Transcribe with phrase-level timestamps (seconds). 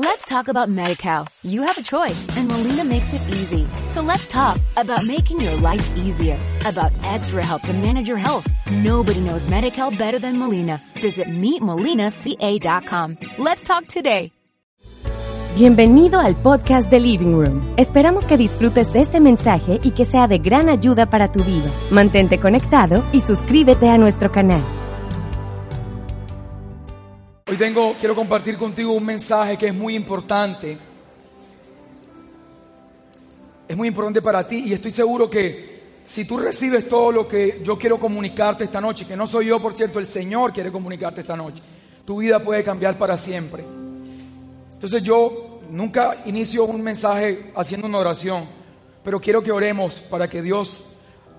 [0.00, 1.26] Let's talk about MediCal.
[1.42, 3.66] You have a choice and Molina makes it easy.
[3.88, 8.46] So let's talk about making your life easier, about extra help to manage your health.
[8.70, 10.80] Nobody knows MediCal better than Molina.
[11.02, 13.16] Visit meetmolinaca.com.
[13.38, 14.30] Let's talk today.
[15.56, 17.74] Bienvenido al podcast de Living Room.
[17.76, 21.72] Esperamos que disfrutes este mensaje y que sea de gran ayuda para tu vida.
[21.90, 24.62] Mantente conectado y suscríbete a nuestro canal.
[27.58, 30.78] Tengo, quiero compartir contigo un mensaje que es muy importante.
[33.66, 37.60] Es muy importante para ti y estoy seguro que si tú recibes todo lo que
[37.64, 41.22] yo quiero comunicarte esta noche, que no soy yo, por cierto, el Señor quiere comunicarte
[41.22, 41.60] esta noche,
[42.04, 43.64] tu vida puede cambiar para siempre.
[44.74, 48.44] Entonces yo nunca inicio un mensaje haciendo una oración,
[49.02, 50.92] pero quiero que oremos para que Dios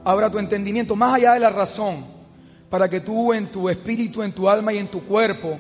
[0.04, 2.04] abra tu entendimiento, más allá de la razón,
[2.70, 5.58] para que tú en tu espíritu, en tu alma y en tu cuerpo,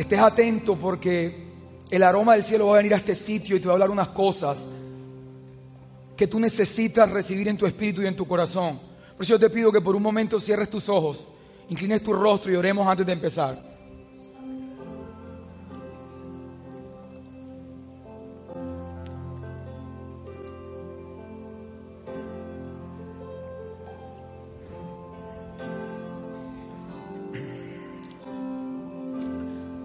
[0.00, 1.34] estés atento porque
[1.90, 3.90] el aroma del cielo va a venir a este sitio y te va a hablar
[3.90, 4.64] unas cosas
[6.16, 8.78] que tú necesitas recibir en tu espíritu y en tu corazón.
[9.16, 11.26] Por eso yo te pido que por un momento cierres tus ojos,
[11.68, 13.69] inclines tu rostro y oremos antes de empezar.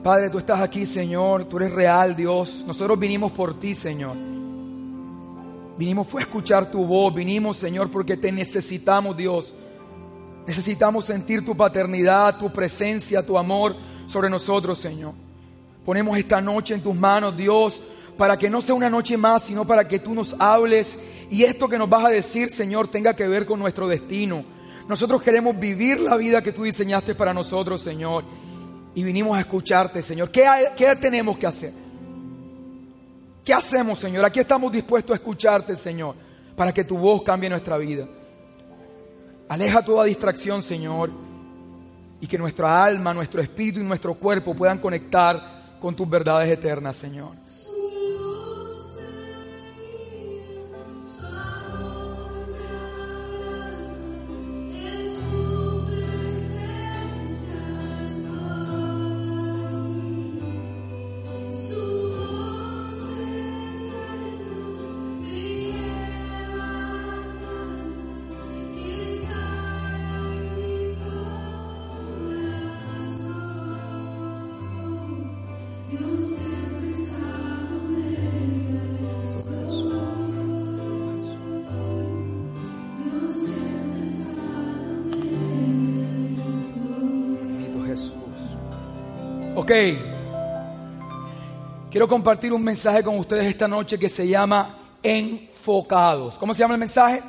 [0.06, 2.64] Padre, tú estás aquí, Señor, tú eres real, Dios.
[2.68, 4.16] Nosotros vinimos por ti, Señor.
[5.80, 9.56] Vinimos fue a escuchar tu voz, vinimos, Señor, porque te necesitamos, Dios.
[10.46, 15.14] Necesitamos sentir tu paternidad, tu presencia, tu amor sobre nosotros, Señor.
[15.84, 17.82] Ponemos esta noche en tus manos, Dios,
[18.16, 21.00] para que no sea una noche más, sino para que tú nos hables
[21.32, 24.46] y esto que nos vas a decir, Señor, tenga que ver con nuestro destino.
[24.88, 28.24] Nosotros queremos vivir la vida que tú diseñaste para nosotros, Señor
[28.96, 30.32] y vinimos a escucharte, Señor.
[30.32, 31.74] ¿Qué, ¿Qué, tenemos que hacer?
[33.44, 34.24] ¿Qué hacemos, Señor?
[34.24, 36.16] Aquí estamos dispuestos a escucharte, Señor,
[36.56, 38.08] para que tu voz cambie nuestra vida.
[39.50, 41.12] Aleja toda distracción, Señor,
[42.22, 46.96] y que nuestra alma, nuestro espíritu y nuestro cuerpo puedan conectar con tus verdades eternas,
[46.96, 47.34] Señor.
[91.92, 96.38] Quiero compartir un mensaje con ustedes esta noche que se llama Enfocados.
[96.38, 97.22] ¿Cómo se llama el mensaje?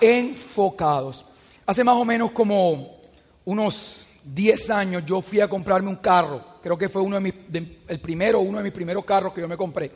[0.00, 1.26] Enfocados.
[1.66, 2.96] Hace más o menos como
[3.44, 6.42] unos 10 años yo fui a comprarme un carro.
[6.62, 7.34] Creo que fue uno de mis,
[7.88, 9.92] el primero, uno de mis primeros carros que yo me compré.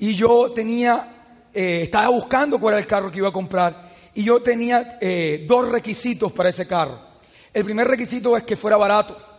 [0.00, 3.92] Y yo tenía, eh, estaba buscando cuál era el carro que iba a comprar.
[4.16, 6.98] Y yo tenía eh, dos requisitos para ese carro.
[7.54, 9.29] El primer requisito es que fuera barato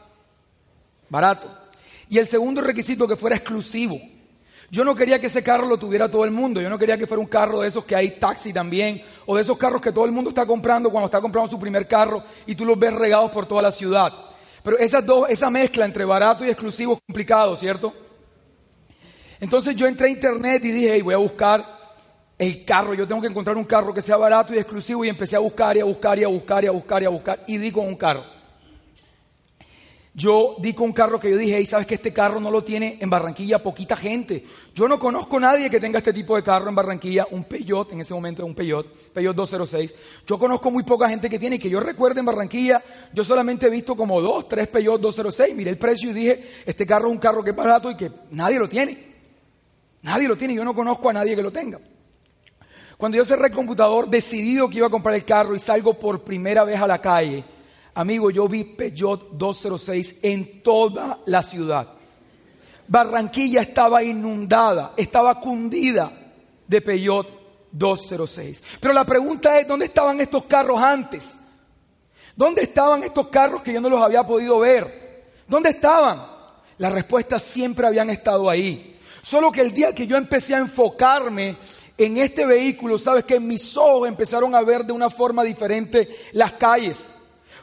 [1.11, 1.47] barato.
[2.09, 3.99] Y el segundo requisito que fuera exclusivo.
[4.71, 6.61] Yo no quería que ese carro lo tuviera todo el mundo.
[6.61, 9.03] Yo no quería que fuera un carro de esos que hay taxi también.
[9.25, 11.87] O de esos carros que todo el mundo está comprando cuando está comprando su primer
[11.87, 14.13] carro y tú los ves regados por toda la ciudad.
[14.63, 17.93] Pero esas dos, esa mezcla entre barato y exclusivo es complicado, ¿cierto?
[19.41, 21.65] Entonces yo entré a internet y dije, voy a buscar
[22.37, 22.93] el carro.
[22.93, 25.03] Yo tengo que encontrar un carro que sea barato y exclusivo.
[25.03, 27.09] Y empecé a buscar y a buscar y a buscar y a buscar y a
[27.09, 27.39] buscar.
[27.47, 28.40] Y di con un carro.
[30.13, 32.65] Yo di con un carro que yo dije, hey, sabes que este carro no lo
[32.65, 34.43] tiene en Barranquilla poquita gente.
[34.75, 37.93] Yo no conozco a nadie que tenga este tipo de carro en Barranquilla, un Peugeot,
[37.93, 39.93] en ese momento un Peugeot, Peugeot 206.
[40.27, 42.81] Yo conozco muy poca gente que tiene y que yo recuerde en Barranquilla,
[43.13, 45.55] yo solamente he visto como dos, tres Peugeot 206.
[45.55, 48.11] Miré el precio y dije, este carro es un carro que es barato y que
[48.31, 48.97] nadie lo tiene.
[50.01, 51.79] Nadie lo tiene, yo no conozco a nadie que lo tenga.
[52.97, 56.21] Cuando yo cerré el computador, decidido que iba a comprar el carro y salgo por
[56.21, 57.45] primera vez a la calle,
[57.93, 61.87] Amigo, yo vi Peugeot 206 en toda la ciudad.
[62.87, 66.11] Barranquilla estaba inundada, estaba cundida
[66.67, 67.27] de Peugeot
[67.71, 68.63] 206.
[68.79, 71.31] Pero la pregunta es, ¿dónde estaban estos carros antes?
[72.35, 75.33] ¿Dónde estaban estos carros que yo no los había podido ver?
[75.47, 76.21] ¿Dónde estaban?
[76.77, 78.99] La respuesta siempre habían estado ahí.
[79.21, 81.57] Solo que el día que yo empecé a enfocarme
[81.97, 86.53] en este vehículo, sabes que mis ojos empezaron a ver de una forma diferente las
[86.53, 87.10] calles.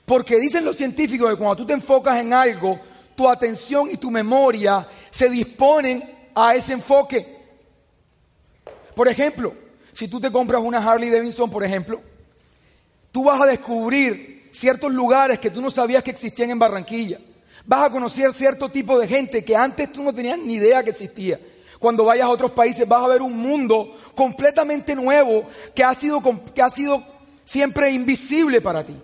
[0.08, 2.81] Porque dicen los científicos que cuando tú te enfocas en algo,
[3.14, 6.02] tu atención y tu memoria se disponen
[6.34, 7.26] a ese enfoque.
[8.94, 9.52] Por ejemplo,
[9.93, 12.00] si tú te compras una Harley Davidson, por ejemplo,
[13.12, 17.19] tú vas a descubrir ciertos lugares que tú no sabías que existían en Barranquilla.
[17.66, 20.90] Vas a conocer cierto tipo de gente que antes tú no tenías ni idea que
[20.90, 21.38] existía.
[21.78, 25.44] Cuando vayas a otros países vas a ver un mundo completamente nuevo
[25.75, 26.22] que ha sido,
[26.54, 27.02] que ha sido
[27.44, 28.94] siempre invisible para ti.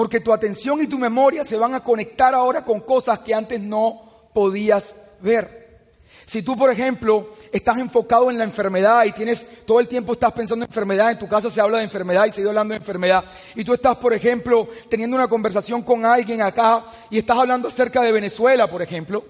[0.00, 3.60] Porque tu atención y tu memoria se van a conectar ahora con cosas que antes
[3.60, 5.82] no podías ver.
[6.24, 10.32] Si tú, por ejemplo, estás enfocado en la enfermedad y tienes todo el tiempo estás
[10.32, 13.22] pensando en enfermedad, en tu casa se habla de enfermedad y sigue hablando de enfermedad,
[13.54, 18.00] y tú estás, por ejemplo, teniendo una conversación con alguien acá y estás hablando acerca
[18.00, 19.22] de Venezuela, por ejemplo,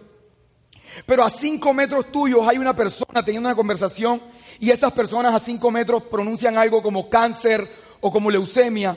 [1.05, 4.23] pero a cinco metros tuyos hay una persona teniendo una conversación
[4.61, 7.67] y esas personas a cinco metros pronuncian algo como cáncer
[8.01, 8.97] o como leucemia.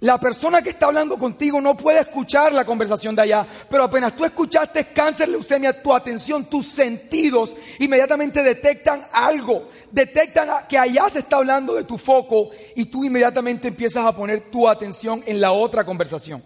[0.00, 4.14] La persona que está hablando contigo no puede escuchar la conversación de allá, pero apenas
[4.14, 11.18] tú escuchaste cáncer, leucemia, tu atención, tus sentidos inmediatamente detectan algo, detectan que allá se
[11.18, 15.50] está hablando de tu foco y tú inmediatamente empiezas a poner tu atención en la
[15.50, 16.44] otra conversación.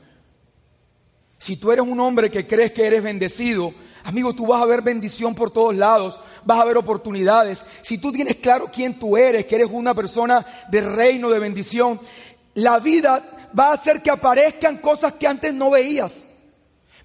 [1.36, 4.80] Si tú eres un hombre que crees que eres bendecido, amigo, tú vas a ver
[4.80, 7.62] bendición por todos lados, vas a ver oportunidades.
[7.82, 12.00] Si tú tienes claro quién tú eres, que eres una persona de reino, de bendición,
[12.54, 13.22] la vida
[13.58, 16.22] va a hacer que aparezcan cosas que antes no veías.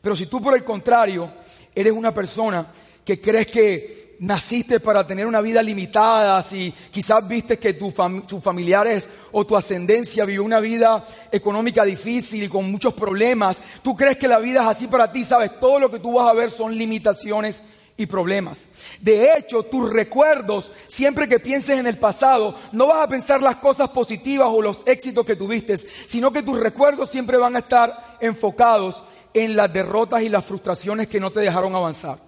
[0.01, 1.29] Pero si tú por el contrario
[1.73, 2.65] eres una persona
[3.03, 9.07] que crees que naciste para tener una vida limitada, si quizás viste que tus familiares
[9.31, 14.27] o tu ascendencia vivió una vida económica difícil y con muchos problemas, tú crees que
[14.27, 16.75] la vida es así para ti, sabes, todo lo que tú vas a ver son
[16.75, 17.61] limitaciones
[17.97, 18.59] y problemas.
[19.01, 23.57] De hecho, tus recuerdos, siempre que pienses en el pasado, no vas a pensar las
[23.57, 28.17] cosas positivas o los éxitos que tuviste, sino que tus recuerdos siempre van a estar
[28.21, 29.03] enfocados
[29.33, 32.19] en las derrotas y las frustraciones que no te dejaron avanzar.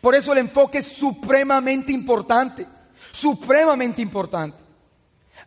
[0.00, 2.66] Por eso el enfoque es supremamente importante,
[3.12, 4.56] supremamente importante.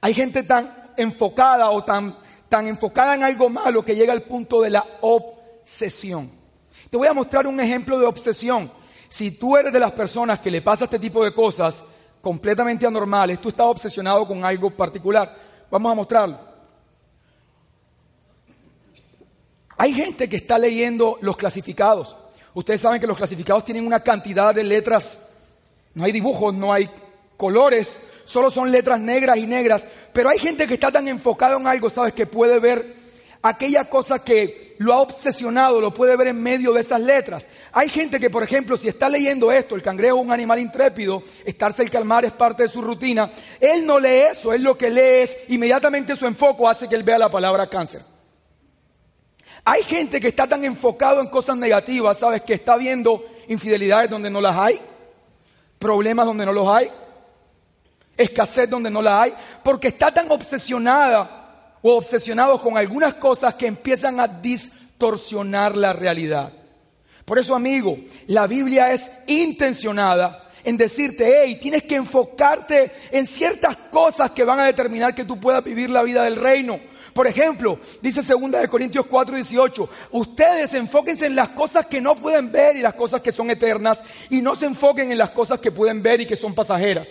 [0.02, 2.16] Hay gente tan enfocada o tan,
[2.50, 6.30] tan enfocada en algo malo que llega al punto de la obsesión.
[6.90, 8.70] Te voy a mostrar un ejemplo de obsesión
[9.14, 11.84] si tú eres de las personas que le pasa este tipo de cosas
[12.20, 15.38] completamente anormales, tú estás obsesionado con algo particular.
[15.70, 16.40] Vamos a mostrarlo.
[19.78, 22.16] Hay gente que está leyendo los clasificados.
[22.56, 25.28] Ustedes saben que los clasificados tienen una cantidad de letras.
[25.94, 26.90] No hay dibujos, no hay
[27.38, 29.84] colores, solo son letras negras y negras.
[30.12, 32.14] Pero hay gente que está tan enfocada en algo, ¿sabes?
[32.14, 33.03] Que puede ver
[33.44, 37.46] aquella cosa que lo ha obsesionado, lo puede ver en medio de esas letras.
[37.74, 41.22] Hay gente que, por ejemplo, si está leyendo esto, el cangrejo es un animal intrépido,
[41.46, 43.30] estar cerca al mar es parte de su rutina,
[43.60, 47.04] él no lee eso, él lo que lee es inmediatamente su enfoque hace que él
[47.04, 48.02] vea la palabra cáncer.
[49.66, 52.42] Hay gente que está tan enfocado en cosas negativas, ¿sabes?
[52.42, 54.80] Que está viendo infidelidades donde no las hay,
[55.80, 56.90] problemas donde no los hay,
[58.16, 61.43] escasez donde no las hay, porque está tan obsesionada
[61.84, 66.52] o obsesionado con algunas cosas que empiezan a distorsionar la realidad.
[67.26, 67.98] Por eso, amigo,
[68.28, 74.60] la Biblia es intencionada en decirte, hey, tienes que enfocarte en ciertas cosas que van
[74.60, 76.80] a determinar que tú puedas vivir la vida del reino.
[77.14, 82.52] Por ejemplo, dice 2 Corintios 4, 18, ustedes enfóquense en las cosas que no pueden
[82.52, 84.00] ver y las cosas que son eternas
[84.30, 87.10] y no se enfoquen en las cosas que pueden ver y que son pasajeras.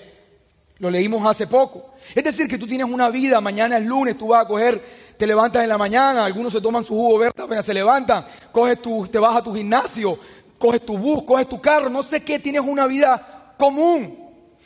[0.83, 1.95] Lo leímos hace poco.
[2.13, 4.83] Es decir, que tú tienes una vida, mañana es lunes, tú vas a coger
[5.17, 8.83] te levantas en la mañana, algunos se toman su jugo verde apenas se levantan, coges
[8.83, 10.19] tu, te vas a tu gimnasio,
[10.59, 14.19] coges tu bus, coges tu carro, no sé qué, tienes una vida común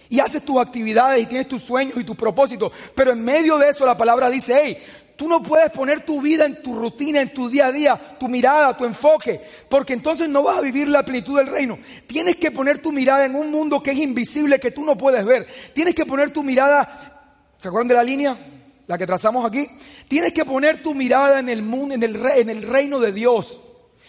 [0.09, 3.69] y haces tus actividades y tienes tus sueños y tus propósitos, pero en medio de
[3.69, 4.79] eso la palabra dice, hey,
[5.17, 8.29] tú no puedes poner tu vida en tu rutina, en tu día a día, tu
[8.29, 11.79] mirada, tu enfoque, porque entonces no vas a vivir la plenitud del reino.
[12.07, 15.25] Tienes que poner tu mirada en un mundo que es invisible, que tú no puedes
[15.25, 15.47] ver.
[15.75, 18.37] Tienes que poner tu mirada, ¿se acuerdan de la línea?
[18.87, 19.67] La que trazamos aquí.
[20.07, 23.63] Tienes que poner tu mirada en el mundo, en el, en el reino de Dios.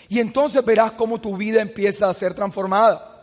[0.09, 3.13] Y entonces verás cómo tu vida empieza a ser transformada.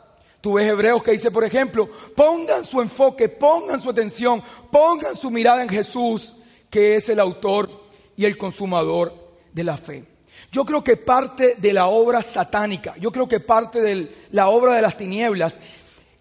[0.41, 5.31] Tú ves Hebreos que dice, por ejemplo, pongan su enfoque, pongan su atención, pongan su
[5.31, 6.35] mirada en Jesús,
[6.75, 7.71] que es el autor
[8.17, 9.15] y el consumador
[9.53, 10.05] de la fe.
[10.51, 14.75] Yo creo que parte de la obra satánica, yo creo que parte de la obra
[14.75, 15.61] de las tinieblas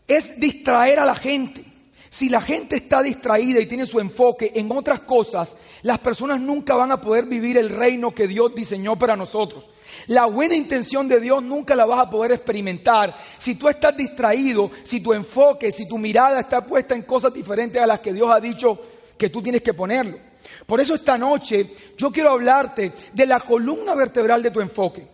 [0.07, 1.65] es distraer a la gente.
[2.07, 6.75] Si la gente está distraída y tiene su enfoque en otras cosas, las personas nunca
[6.75, 9.71] van a poder vivir el reino que Dios diseñó para nosotros.
[10.05, 14.69] La buena intención de Dios nunca la vas a poder experimentar si tú estás distraído,
[14.83, 18.29] si tu enfoque, si tu mirada está puesta en cosas diferentes a las que Dios
[18.29, 18.79] ha dicho
[19.17, 20.32] que tú tienes que ponerlo.
[20.65, 21.67] Por eso esta noche
[21.97, 25.07] yo quiero hablarte de la columna vertebral de tu enfoque.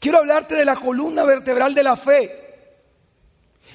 [0.00, 2.40] Quiero hablarte de la columna vertebral de la fe.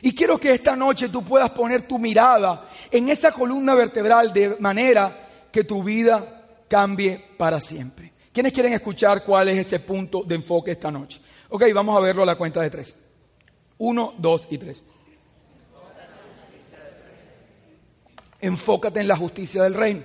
[0.02, 4.56] Y quiero que esta noche tú puedas poner tu mirada en esa columna vertebral de
[4.60, 5.12] manera
[5.52, 6.24] que tu vida
[6.68, 8.14] cambie para siempre.
[8.32, 11.20] ¿Quiénes quieren escuchar cuál es ese punto de enfoque esta noche?
[11.50, 12.94] Ok, vamos a verlo a la cuenta de tres.
[13.80, 14.84] Uno, dos y tres.
[18.42, 20.02] Enfócate en la justicia del reino.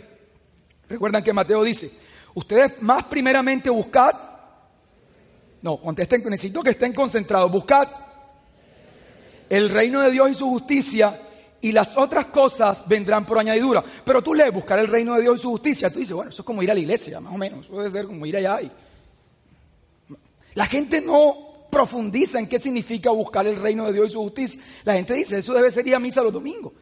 [0.89, 1.91] Recuerdan que Mateo dice,
[2.35, 4.13] ustedes más primeramente buscad,
[5.63, 7.89] no, contesten, necesito que estén concentrados, buscad
[9.49, 11.19] el reino de Dios y su justicia
[11.61, 13.83] y las otras cosas vendrán por añadidura.
[14.05, 16.43] Pero tú lees buscar el reino de Dios y su justicia, tú dices, bueno, eso
[16.43, 18.61] es como ir a la iglesia, más o menos, puede ser como ir allá.
[20.55, 24.61] La gente no profundiza en qué significa buscar el reino de Dios y su justicia.
[24.85, 26.73] La gente dice, eso debe ser ir a misa los domingos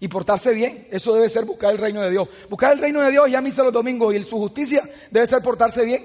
[0.00, 0.88] y portarse bien.
[0.90, 2.28] Eso debe ser buscar el reino de Dios.
[2.48, 5.42] Buscar el reino de Dios y a misa los domingos y su justicia debe ser
[5.42, 6.04] portarse bien.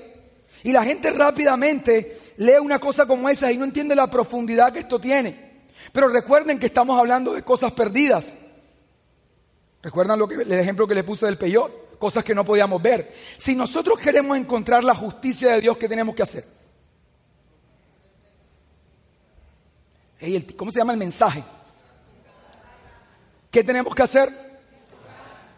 [0.63, 4.79] Y la gente rápidamente lee una cosa como esa y no entiende la profundidad que
[4.79, 5.45] esto tiene.
[5.93, 8.25] Pero recuerden que estamos hablando de cosas perdidas.
[9.81, 11.97] ¿Recuerdan lo que, el ejemplo que le puse del peyot?
[11.97, 13.13] Cosas que no podíamos ver.
[13.37, 16.43] Si nosotros queremos encontrar la justicia de Dios, ¿qué tenemos que hacer?
[20.57, 21.43] ¿Cómo se llama el mensaje?
[23.55, 24.29] ¿Qué tenemos que hacer?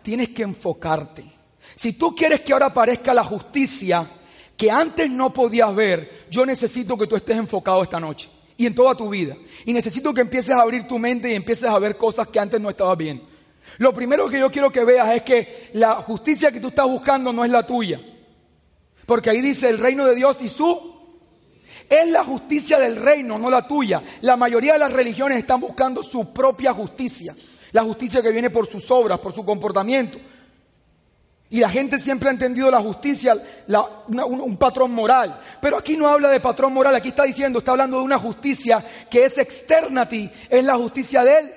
[0.03, 1.23] Tienes que enfocarte.
[1.75, 4.07] Si tú quieres que ahora aparezca la justicia
[4.55, 8.75] que antes no podías ver, yo necesito que tú estés enfocado esta noche y en
[8.75, 9.35] toda tu vida.
[9.65, 12.61] Y necesito que empieces a abrir tu mente y empieces a ver cosas que antes
[12.61, 13.27] no estabas viendo.
[13.79, 17.33] Lo primero que yo quiero que veas es que la justicia que tú estás buscando
[17.33, 17.99] no es la tuya.
[19.07, 20.95] Porque ahí dice el reino de Dios y su...
[21.89, 24.03] Es la justicia del reino, no la tuya.
[24.21, 27.33] La mayoría de las religiones están buscando su propia justicia.
[27.71, 30.17] La justicia que viene por sus obras, por su comportamiento.
[31.49, 33.35] Y la gente siempre ha entendido la justicia,
[33.67, 35.39] un, patrón moral.
[35.61, 38.83] Pero aquí no habla de patrón moral, aquí está diciendo, está hablando de una justicia
[39.09, 40.29] que es externa a ti.
[40.49, 41.51] Es la justicia de Él,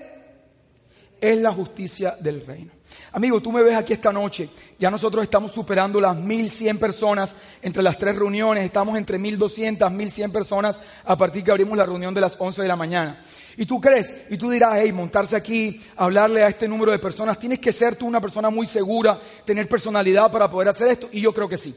[1.20, 2.79] es la justicia del reino.
[3.12, 7.82] Amigo, tú me ves aquí esta noche, ya nosotros estamos superando las 1100 personas entre
[7.82, 12.20] las tres reuniones, estamos entre 1200, 1100 personas a partir que abrimos la reunión de
[12.20, 13.20] las 11 de la mañana.
[13.56, 17.38] Y tú crees, y tú dirás, hey, montarse aquí, hablarle a este número de personas,
[17.38, 21.20] tienes que ser tú una persona muy segura, tener personalidad para poder hacer esto, y
[21.20, 21.74] yo creo que sí.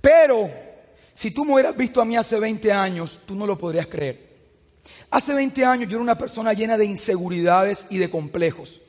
[0.00, 0.50] Pero,
[1.14, 4.34] si tú me hubieras visto a mí hace 20 años, tú no lo podrías creer.
[5.10, 8.83] Hace 20 años yo era una persona llena de inseguridades y de complejos.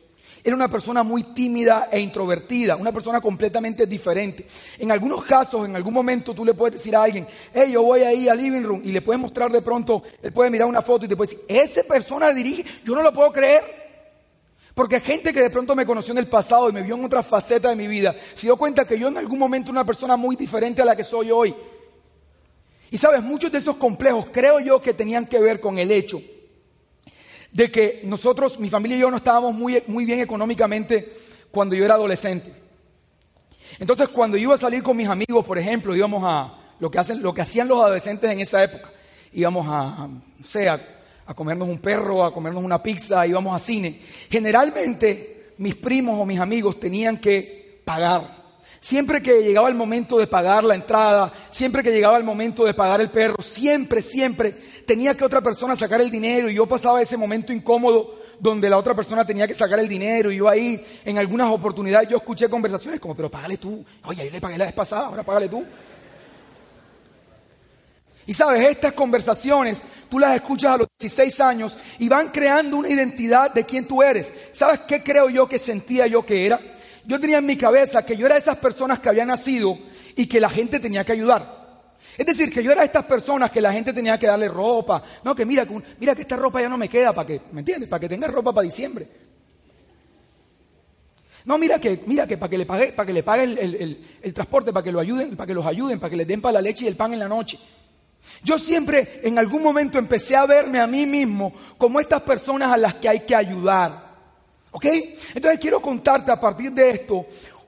[0.45, 4.45] Era una persona muy tímida e introvertida, una persona completamente diferente.
[4.77, 8.01] En algunos casos, en algún momento tú le puedes decir a alguien, hey, yo voy
[8.01, 11.05] ahí al living room y le puedes mostrar de pronto, él puede mirar una foto
[11.05, 13.63] y te puede decir, esa persona dirige, yo no lo puedo creer.
[14.75, 17.23] Porque gente que de pronto me conoció en el pasado y me vio en otra
[17.23, 20.15] faceta de mi vida, se dio cuenta que yo en algún momento era una persona
[20.15, 21.55] muy diferente a la que soy hoy.
[22.91, 26.21] Y sabes, muchos de esos complejos creo yo que tenían que ver con el hecho
[27.55, 31.09] de que nosotros, mi familia y yo no estábamos muy, muy bien económicamente
[31.51, 32.51] cuando yo era adolescente.
[33.79, 37.23] Entonces, cuando iba a salir con mis amigos, por ejemplo, íbamos a lo que, hacen,
[37.23, 38.91] lo que hacían los adolescentes en esa época.
[39.31, 40.79] Íbamos a, no a,
[41.27, 44.01] a comernos un perro, a comernos una pizza, íbamos a cine.
[44.29, 48.21] Generalmente, mis primos o mis amigos tenían que pagar.
[48.81, 52.73] Siempre que llegaba el momento de pagar la entrada, siempre que llegaba el momento de
[52.73, 57.01] pagar el perro, siempre, siempre tenía que otra persona sacar el dinero y yo pasaba
[57.01, 60.83] ese momento incómodo donde la otra persona tenía que sacar el dinero y yo ahí
[61.05, 64.65] en algunas oportunidades yo escuché conversaciones como, pero págale tú, oye, yo le pagué la
[64.65, 65.63] vez pasada, ahora págale tú.
[68.27, 72.89] Y sabes, estas conversaciones tú las escuchas a los 16 años y van creando una
[72.89, 74.31] identidad de quién tú eres.
[74.53, 76.59] ¿Sabes qué creo yo que sentía yo que era?
[77.05, 79.77] Yo tenía en mi cabeza que yo era de esas personas que habían nacido
[80.15, 81.64] y que la gente tenía que ayudar.
[82.17, 85.03] Es decir, que yo era estas personas que la gente tenía que darle ropa.
[85.23, 85.65] No, que mira,
[85.99, 87.89] mira que esta ropa ya no me queda para que, ¿me entiendes?
[87.89, 89.07] Para que tenga ropa para diciembre.
[91.45, 94.73] No, mira que, mira que para que le pague, para que le pague el, transporte,
[94.73, 96.85] para que lo ayuden, para que los ayuden, para que les den para la leche
[96.85, 97.59] y el pan en la noche.
[98.43, 102.77] Yo siempre en algún momento empecé a verme a mí mismo como estas personas a
[102.77, 104.15] las que hay que ayudar.
[104.71, 104.85] ¿Ok?
[105.35, 107.27] Entonces quiero contarte a partir de esto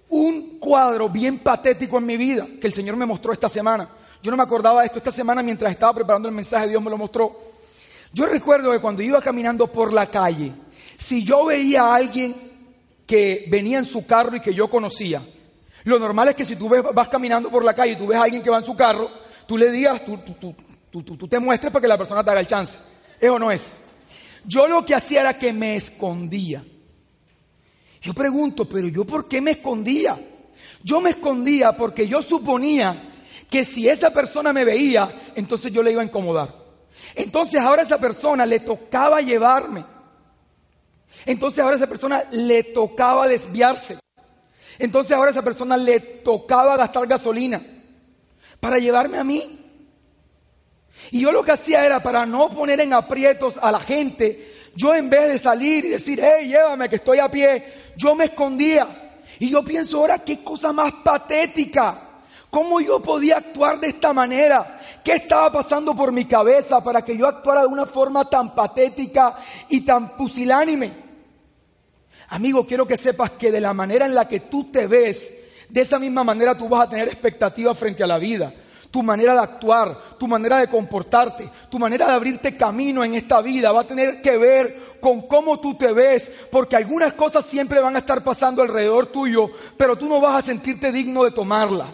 [0.10, 3.88] un cuadro bien patético en mi vida que el Señor me mostró esta semana.
[4.22, 6.90] Yo no me acordaba de esto esta semana mientras estaba preparando el mensaje, Dios me
[6.90, 7.38] lo mostró.
[8.14, 10.52] Yo recuerdo que cuando iba caminando por la calle,
[10.98, 12.36] si yo veía a alguien
[13.06, 15.22] que venía en su carro y que yo conocía,
[15.84, 18.24] lo normal es que si tú vas caminando por la calle y tú ves a
[18.24, 19.10] alguien que va en su carro,
[19.46, 20.18] tú le digas, tú,
[21.04, 22.78] tú te muestres para que la persona te haga el chance.
[23.20, 23.72] ¿Es o no es?
[24.46, 26.64] Yo lo que hacía era que me escondía.
[28.02, 30.18] Yo pregunto, pero yo por qué me escondía?
[30.84, 32.96] Yo me escondía porque yo suponía
[33.50, 36.54] que si esa persona me veía, entonces yo le iba a incomodar.
[37.16, 39.86] Entonces ahora a esa persona le tocaba llevarme.
[41.26, 43.98] Entonces ahora a esa persona le tocaba desviarse.
[44.80, 47.62] Entonces ahora a esa persona le tocaba gastar gasolina
[48.60, 49.60] para llevarme a mí.
[51.12, 54.94] Y yo lo que hacía era para no poner en aprietos a la gente, yo
[54.94, 57.64] en vez de salir y decir, hey, llévame que estoy a pie,
[57.96, 58.88] yo me escondía.
[59.40, 62.07] Y yo pienso ahora, qué cosa más patética.
[62.50, 64.80] ¿Cómo yo podía actuar de esta manera?
[65.04, 69.36] ¿Qué estaba pasando por mi cabeza para que yo actuara de una forma tan patética
[69.70, 70.92] y tan pusilánime?
[72.30, 75.34] Amigo, quiero que sepas que de la manera en la que tú te ves,
[75.70, 78.52] de esa misma manera tú vas a tener expectativas frente a la vida.
[78.92, 83.42] Tu manera de actuar, tu manera de comportarte, tu manera de abrirte camino en esta
[83.42, 87.80] vida va a tener que ver con cómo tú te ves, porque algunas cosas siempre
[87.80, 91.86] van a estar pasando alrededor tuyo, pero tú no vas a sentirte digno de tomarla.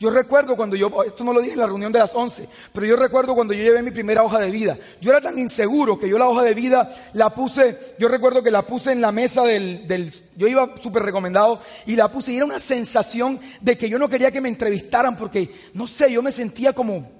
[0.00, 2.86] Yo recuerdo cuando yo, esto no lo dije en la reunión de las 11, pero
[2.86, 4.78] yo recuerdo cuando yo llevé mi primera hoja de vida.
[5.00, 8.52] Yo era tan inseguro que yo la hoja de vida la puse, yo recuerdo que
[8.52, 12.36] la puse en la mesa del, del yo iba súper recomendado y la puse y
[12.36, 16.22] era una sensación de que yo no quería que me entrevistaran porque, no sé, yo
[16.22, 17.10] me sentía como,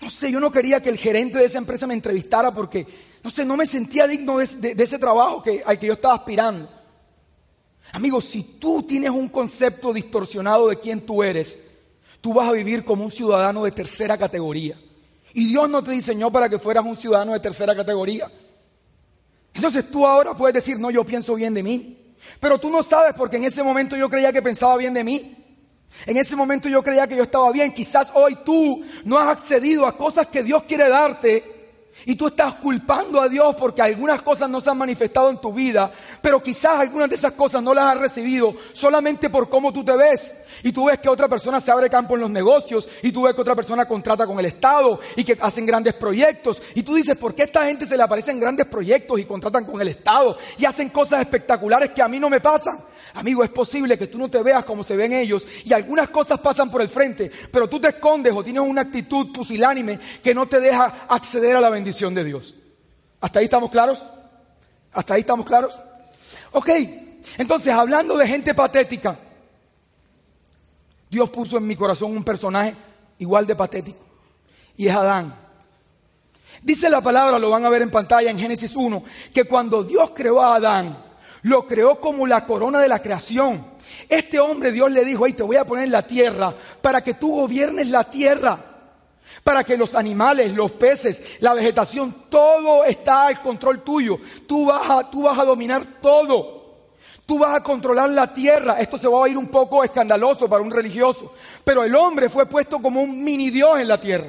[0.00, 2.88] no sé, yo no quería que el gerente de esa empresa me entrevistara porque,
[3.22, 6.68] no sé, no me sentía digno de, ese trabajo que, al que yo estaba aspirando.
[7.92, 11.56] Amigos, si tú tienes un concepto distorsionado de quién tú eres,
[12.26, 14.76] tú vas a vivir como un ciudadano de tercera categoría.
[15.32, 18.28] Y Dios no te diseñó para que fueras un ciudadano de tercera categoría.
[19.54, 21.96] Entonces tú ahora puedes decir, no, yo pienso bien de mí.
[22.40, 25.36] Pero tú no sabes porque en ese momento yo creía que pensaba bien de mí.
[26.04, 27.72] En ese momento yo creía que yo estaba bien.
[27.72, 31.44] Quizás hoy tú no has accedido a cosas que Dios quiere darte
[32.06, 35.52] y tú estás culpando a Dios porque algunas cosas no se han manifestado en tu
[35.52, 39.84] vida, pero quizás algunas de esas cosas no las has recibido solamente por cómo tú
[39.84, 40.32] te ves.
[40.62, 43.34] Y tú ves que otra persona se abre campo en los negocios y tú ves
[43.34, 46.62] que otra persona contrata con el Estado y que hacen grandes proyectos.
[46.74, 49.64] Y tú dices, ¿por qué a esta gente se le aparecen grandes proyectos y contratan
[49.64, 52.78] con el Estado y hacen cosas espectaculares que a mí no me pasan?
[53.16, 56.38] Amigo, es posible que tú no te veas como se ven ellos y algunas cosas
[56.38, 60.46] pasan por el frente, pero tú te escondes o tienes una actitud pusilánime que no
[60.46, 62.54] te deja acceder a la bendición de Dios.
[63.20, 64.04] ¿Hasta ahí estamos claros?
[64.92, 65.78] ¿Hasta ahí estamos claros?
[66.52, 66.68] Ok,
[67.38, 69.18] entonces hablando de gente patética,
[71.10, 72.74] Dios puso en mi corazón un personaje
[73.18, 74.04] igual de patético.
[74.76, 75.34] Y es Adán.
[76.62, 80.10] Dice la palabra, lo van a ver en pantalla en Génesis 1, que cuando Dios
[80.14, 80.96] creó a Adán,
[81.42, 83.64] lo creó como la corona de la creación.
[84.08, 87.14] Este hombre Dios le dijo, ahí te voy a poner en la tierra para que
[87.14, 88.58] tú gobiernes la tierra,
[89.44, 94.18] para que los animales, los peces, la vegetación, todo está al control tuyo.
[94.46, 96.55] Tú vas a, tú vas a dominar todo.
[97.26, 98.76] Tú vas a controlar la tierra.
[98.78, 101.34] Esto se va a ir un poco escandaloso para un religioso.
[101.64, 104.28] Pero el hombre fue puesto como un mini Dios en la tierra.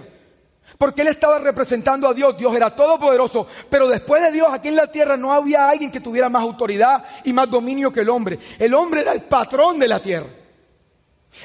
[0.79, 2.35] Porque él estaba representando a Dios.
[2.37, 3.45] Dios era todopoderoso.
[3.69, 7.05] Pero después de Dios, aquí en la tierra no había alguien que tuviera más autoridad
[7.23, 8.39] y más dominio que el hombre.
[8.57, 10.27] El hombre era el patrón de la tierra.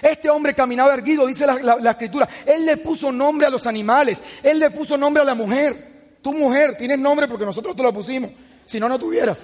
[0.00, 2.26] Este hombre caminaba erguido, dice la, la escritura.
[2.46, 4.22] Él le puso nombre a los animales.
[4.42, 5.92] Él le puso nombre a la mujer.
[6.22, 8.30] Tu mujer, tienes nombre porque nosotros te lo pusimos.
[8.64, 9.40] Si no, no tuvieras.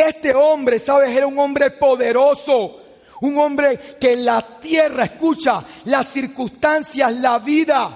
[0.00, 1.14] Este hombre, ¿sabes?
[1.14, 2.80] Era un hombre poderoso.
[3.20, 7.90] Un hombre que la tierra, escucha, las circunstancias, la vida,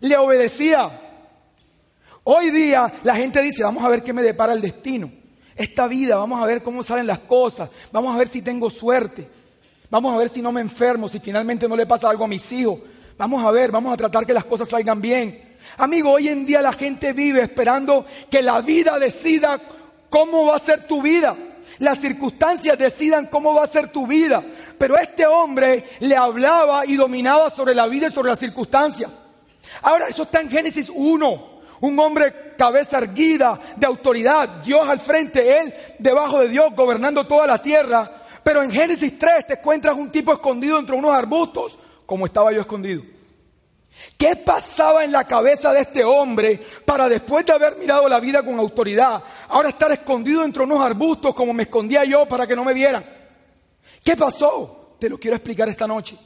[0.00, 0.90] le obedecía.
[2.24, 5.10] Hoy día la gente dice, vamos a ver qué me depara el destino.
[5.54, 9.26] Esta vida, vamos a ver cómo salen las cosas, vamos a ver si tengo suerte,
[9.88, 12.52] vamos a ver si no me enfermo, si finalmente no le pasa algo a mis
[12.52, 12.78] hijos.
[13.16, 15.56] Vamos a ver, vamos a tratar que las cosas salgan bien.
[15.78, 19.58] Amigo, hoy en día la gente vive esperando que la vida decida
[20.10, 21.34] cómo va a ser tu vida.
[21.78, 24.42] Las circunstancias decidan cómo va a ser tu vida.
[24.78, 29.10] Pero este hombre le hablaba y dominaba sobre la vida y sobre las circunstancias.
[29.82, 31.56] Ahora, eso está en Génesis 1.
[31.80, 37.46] Un hombre cabeza erguida, de autoridad, Dios al frente, él debajo de Dios, gobernando toda
[37.46, 38.10] la tierra.
[38.42, 42.60] Pero en Génesis 3 te encuentras un tipo escondido entre unos arbustos, como estaba yo
[42.60, 43.02] escondido.
[44.16, 48.42] ¿Qué pasaba en la cabeza de este hombre para después de haber mirado la vida
[48.42, 52.64] con autoridad, ahora estar escondido entre unos arbustos como me escondía yo para que no
[52.64, 53.04] me vieran?
[54.02, 54.96] ¿Qué pasó?
[54.98, 56.16] Te lo quiero explicar esta noche.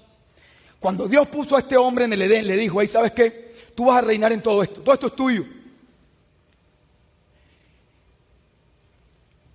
[0.79, 3.87] Cuando Dios puso a este hombre en el Edén, le dijo, ahí sabes qué, tú
[3.87, 5.45] vas a reinar en todo esto, todo esto es tuyo.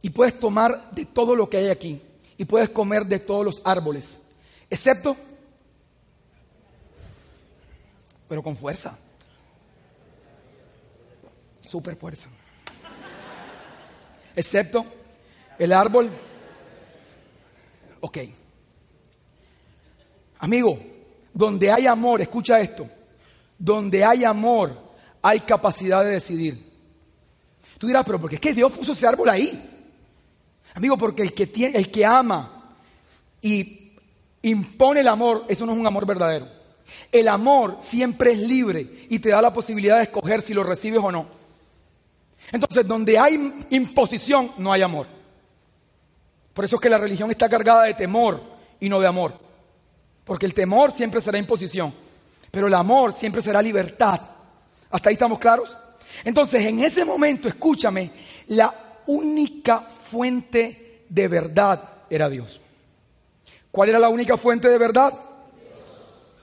[0.02, 2.02] Y puedes tomar de todo lo que hay aquí,
[2.38, 4.18] y puedes comer de todos los árboles,
[4.70, 5.18] excepto
[8.28, 8.98] pero con fuerza.
[11.68, 12.30] Super fuerza.
[14.36, 14.86] Excepto
[15.58, 16.10] el árbol.
[18.02, 18.18] Ok.
[20.40, 20.78] Amigo,
[21.34, 22.88] donde hay amor, escucha esto,
[23.58, 24.86] donde hay amor
[25.22, 26.72] hay capacidad de decidir.
[27.80, 29.60] Tú dirás, pero ¿por qué es que Dios puso ese árbol ahí?
[30.76, 32.78] Amigo, porque el que, tiene, el que ama
[33.42, 33.94] y
[34.44, 36.48] impone el amor, eso no es un amor verdadero.
[37.12, 41.02] El amor siempre es libre y te da la posibilidad de escoger si lo recibes
[41.02, 41.28] o no.
[42.52, 45.08] Entonces, donde hay imposición, no hay amor.
[46.54, 48.42] Por eso es que la religión está cargada de temor
[48.80, 49.38] y no de amor.
[50.24, 51.94] Porque el temor siempre será imposición,
[52.52, 54.20] pero el amor siempre será libertad.
[54.90, 55.76] ¿Hasta ahí estamos claros?
[56.24, 58.10] Entonces, en ese momento, escúchame,
[58.48, 58.74] la
[59.08, 62.62] única fuente de verdad era Dios.
[63.72, 65.14] ¿Cuál era la única fuente de verdad?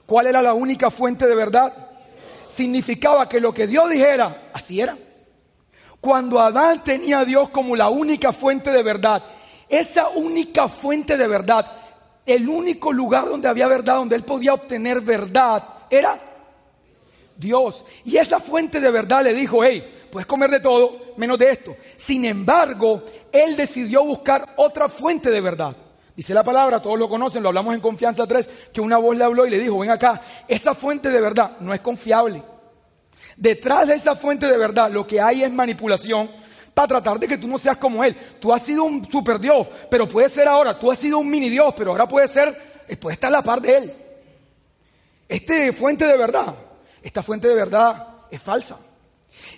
[0.05, 1.73] ¿Cuál era la única fuente de verdad?
[2.51, 4.97] Significaba que lo que Dios dijera, así era.
[5.99, 9.23] Cuando Adán tenía a Dios como la única fuente de verdad,
[9.69, 11.65] esa única fuente de verdad,
[12.25, 16.19] el único lugar donde había verdad, donde él podía obtener verdad, era
[17.37, 17.85] Dios.
[18.05, 21.75] Y esa fuente de verdad le dijo, hey, puedes comer de todo, menos de esto.
[21.97, 25.75] Sin embargo, él decidió buscar otra fuente de verdad.
[26.15, 29.23] Dice la palabra, todos lo conocen, lo hablamos en Confianza 3, que una voz le
[29.23, 32.43] habló y le dijo, ven acá, esa fuente de verdad no es confiable.
[33.35, 36.29] Detrás de esa fuente de verdad lo que hay es manipulación
[36.73, 38.15] para tratar de que tú no seas como Él.
[38.39, 41.49] Tú has sido un super Dios, pero puede ser ahora, tú has sido un mini
[41.49, 42.53] Dios, pero ahora puede ser,
[42.99, 43.93] puede estar a la par de Él.
[45.27, 46.53] Este fuente de verdad,
[47.01, 48.77] esta fuente de verdad es falsa.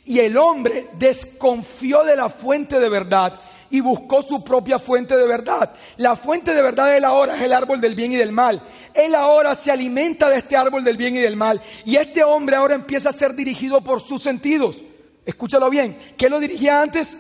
[0.06, 3.34] Y el hombre desconfió de la fuente de verdad
[3.70, 5.72] y buscó su propia fuente de verdad.
[5.98, 8.62] La fuente de verdad de él ahora es el árbol del bien y del mal.
[8.94, 11.62] Él ahora se alimenta de este árbol del bien y del mal.
[11.84, 14.78] Y este hombre ahora empieza a ser dirigido por sus sentidos.
[15.26, 15.98] Escúchalo bien.
[16.18, 17.18] ¿Qué lo dirigía antes?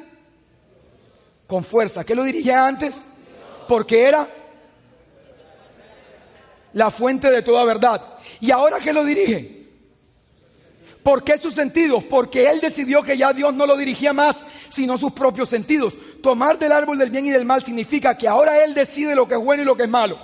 [1.47, 2.03] Con fuerza.
[2.03, 2.95] ¿Qué lo dirigía antes?
[3.67, 4.27] Porque era
[6.73, 8.01] la fuente de toda verdad.
[8.39, 9.55] ¿Y ahora qué lo dirige?
[11.03, 12.03] ¿Por qué sus sentidos?
[12.03, 14.37] Porque él decidió que ya Dios no lo dirigía más,
[14.69, 15.93] sino sus propios sentidos.
[16.25, 19.35] Tomar del árbol del bien y del mal significa que ahora él decide lo que
[19.35, 20.17] es bueno y lo que es malo.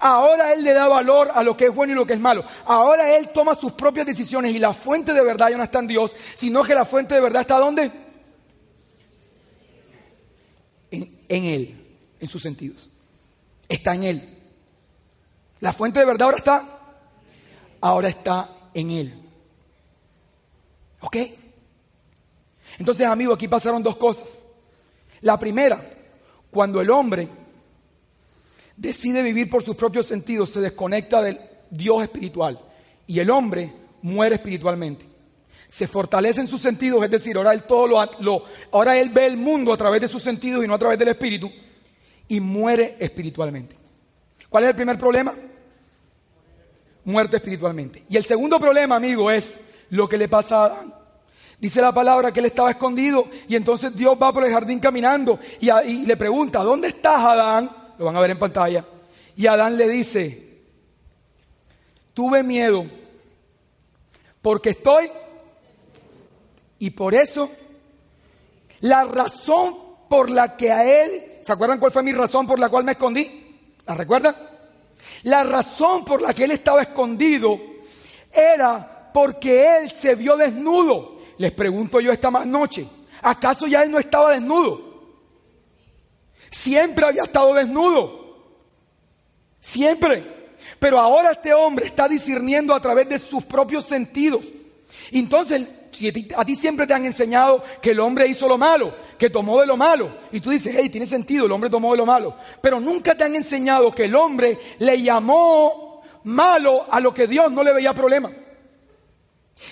[0.00, 2.44] Ahora él le da valor a lo que es bueno y lo que es malo.
[2.66, 5.86] Ahora él toma sus propias decisiones y la fuente de verdad ya no está en
[5.86, 7.90] Dios, sino que la fuente de verdad está ¿dónde?
[10.90, 12.90] En, él, en sus sentidos.
[13.66, 14.28] Está en él.
[15.60, 16.78] La fuente de verdad ahora está,
[17.80, 19.14] ahora está en él.
[21.00, 21.16] ¿Ok?
[22.78, 24.40] Entonces, amigo, aquí pasaron dos cosas.
[25.22, 25.80] La primera,
[26.50, 27.28] cuando el hombre
[28.76, 31.38] decide vivir por sus propios sentidos, se desconecta del
[31.70, 32.58] Dios espiritual
[33.06, 35.04] y el hombre muere espiritualmente.
[35.70, 38.44] Se fortalece en sus sentidos, es decir, ahora él, todo lo,
[38.92, 41.50] él ve el mundo a través de sus sentidos y no a través del espíritu
[42.28, 43.76] y muere espiritualmente.
[44.48, 45.34] ¿Cuál es el primer problema?
[47.04, 48.04] Muerte espiritualmente.
[48.08, 50.94] Y el segundo problema, amigo, es lo que le pasa a Adán.
[51.58, 55.38] Dice la palabra que él estaba escondido y entonces Dios va por el jardín caminando
[55.60, 57.70] y, le pregunta, ¿dónde estás Adán?
[57.98, 58.84] Lo van a ver en pantalla.
[59.36, 60.60] Y Adán le dice,
[62.12, 62.84] tuve miedo
[64.42, 65.10] porque estoy
[66.78, 67.50] y por eso
[68.80, 69.74] la razón
[70.10, 71.10] por la que a él,
[71.42, 73.28] ¿se acuerdan cuál fue mi razón por la cual me escondí?
[73.86, 74.36] ¿La recuerdan?
[75.22, 77.58] La razón por la que él estaba escondido
[78.30, 81.15] era porque él se vio desnudo.
[81.38, 82.86] Les pregunto yo esta noche,
[83.22, 84.86] ¿acaso ya él no estaba desnudo?
[86.50, 88.26] Siempre había estado desnudo.
[89.60, 90.24] Siempre.
[90.78, 94.44] Pero ahora este hombre está discerniendo a través de sus propios sentidos.
[95.12, 99.30] Entonces, si a ti siempre te han enseñado que el hombre hizo lo malo, que
[99.30, 102.06] tomó de lo malo, y tú dices, hey, tiene sentido, el hombre tomó de lo
[102.06, 107.26] malo, pero nunca te han enseñado que el hombre le llamó malo a lo que
[107.26, 108.30] Dios no le veía problema.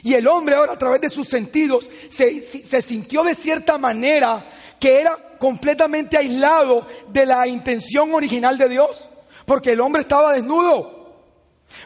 [0.03, 2.41] Y el hombre ahora a través de sus sentidos se,
[2.83, 4.45] sintió de cierta manera
[4.81, 9.09] que era completamente aislado de la intención original de Dios,
[9.47, 11.05] porque el hombre estaba desnudo.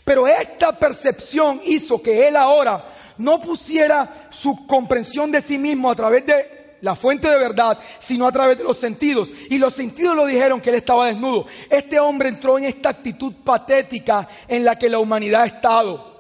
[0.05, 2.85] Pero esta percepción hizo que él ahora
[3.19, 8.27] no pusiera su comprensión de sí mismo a través de la fuente de verdad, sino
[8.27, 9.31] a través de los sentidos.
[9.51, 11.47] Y los sentidos lo dijeron que él estaba desnudo.
[11.69, 16.18] Este hombre entró en esta actitud patética en la que la humanidad ha estado.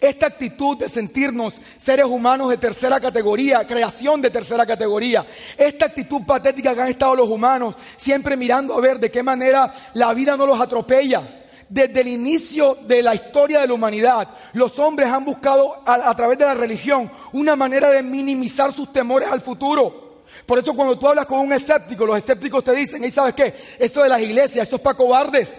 [0.00, 5.24] Esta actitud de sentirnos seres humanos de tercera categoría, creación de tercera categoría,
[5.56, 9.72] esta actitud patética que han estado los humanos, siempre mirando a ver de qué manera
[9.94, 11.22] la vida no los atropella.
[11.68, 16.38] Desde el inicio de la historia de la humanidad, los hombres han buscado a, través
[16.38, 20.22] de la religión una manera de minimizar sus temores al futuro.
[20.46, 23.54] Por eso cuando tú hablas con un escéptico, los escépticos te dicen, ¿y sabes qué?
[23.78, 25.52] Eso de las iglesias, eso es para cobardes.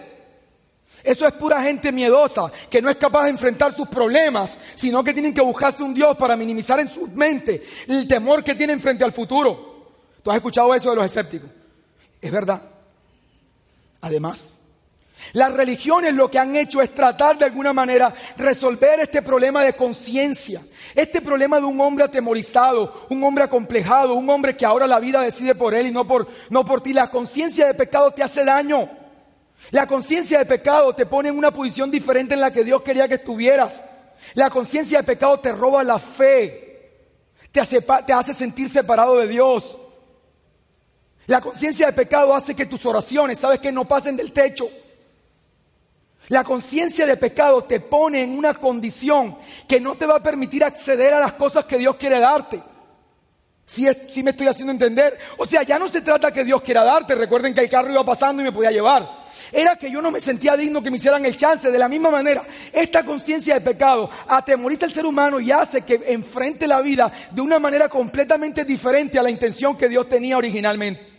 [1.06, 5.14] Eso es pura gente miedosa, que no es capaz de enfrentar sus problemas, sino que
[5.14, 9.04] tienen que buscarse un Dios para minimizar en su mente el temor que tienen frente
[9.04, 9.86] al futuro.
[10.20, 11.48] ¿Tú has escuchado eso de los escépticos?
[12.20, 12.60] Es verdad.
[14.00, 14.48] Además,
[15.32, 19.74] las religiones lo que han hecho es tratar de alguna manera resolver este problema de
[19.74, 20.60] conciencia,
[20.92, 25.22] este problema de un hombre atemorizado, un hombre acomplejado, un hombre que ahora la vida
[25.22, 26.92] decide por él y no por, no por ti.
[26.92, 29.05] La conciencia de pecado te hace daño.
[29.70, 33.08] La conciencia de pecado te pone en una posición diferente en la que Dios quería
[33.08, 33.74] que estuvieras.
[34.34, 36.90] La conciencia de pecado te roba la fe,
[37.52, 39.78] te hace, te hace sentir separado de Dios.
[41.26, 44.68] La conciencia de pecado hace que tus oraciones, sabes que no pasen del techo.
[46.28, 49.36] La conciencia de pecado te pone en una condición
[49.68, 52.60] que no te va a permitir acceder a las cosas que Dios quiere darte.
[53.64, 55.16] Si, si me estoy haciendo entender.
[55.38, 57.14] O sea, ya no se trata que Dios quiera darte.
[57.14, 59.25] Recuerden que el carro iba pasando y me podía llevar.
[59.52, 61.70] Era que yo no me sentía digno que me hicieran el chance.
[61.70, 66.02] De la misma manera, esta conciencia de pecado atemoriza al ser humano y hace que
[66.08, 71.15] enfrente la vida de una manera completamente diferente a la intención que Dios tenía originalmente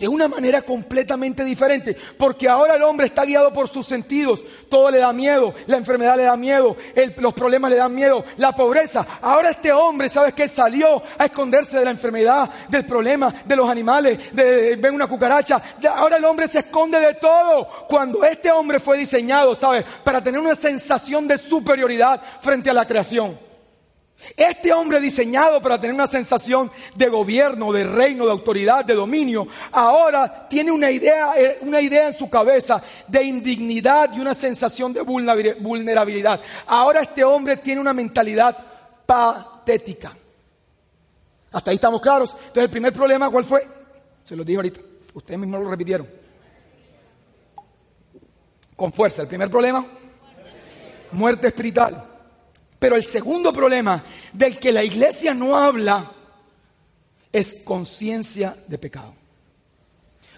[0.00, 4.90] de una manera completamente diferente, porque ahora el hombre está guiado por sus sentidos, todo
[4.90, 6.74] le da miedo, la enfermedad le da miedo,
[7.18, 9.06] los problemas le dan miedo, la pobreza.
[9.20, 10.48] Ahora este hombre, ¿sabes qué?
[10.48, 15.60] Salió a esconderse de la enfermedad, del problema, de los animales, de, ven una cucaracha.
[15.94, 17.68] Ahora el hombre se esconde de todo.
[17.86, 19.84] Cuando este hombre fue diseñado, ¿sabes?
[20.02, 23.49] Para tener una sensación de superioridad frente a la creación.
[24.36, 29.48] Este hombre diseñado para tener una sensación de gobierno, de reino, de autoridad, de dominio,
[29.72, 34.92] ahora tiene una idea, eh, una idea en su cabeza de indignidad y una sensación
[34.92, 36.40] de vulnerabilidad.
[36.66, 38.56] Ahora este hombre tiene una mentalidad
[39.06, 40.14] patética.
[41.52, 42.30] Hasta ahí estamos claros.
[42.32, 43.66] Entonces el primer problema, ¿cuál fue?
[44.24, 44.80] Se lo dije ahorita.
[45.14, 46.06] Ustedes mismos lo repitieron.
[48.76, 49.22] Con fuerza.
[49.22, 49.84] El primer problema,
[51.12, 52.09] muerte espiritual.
[52.80, 56.10] Pero el segundo problema del que la iglesia no habla
[57.30, 59.14] es conciencia de pecado.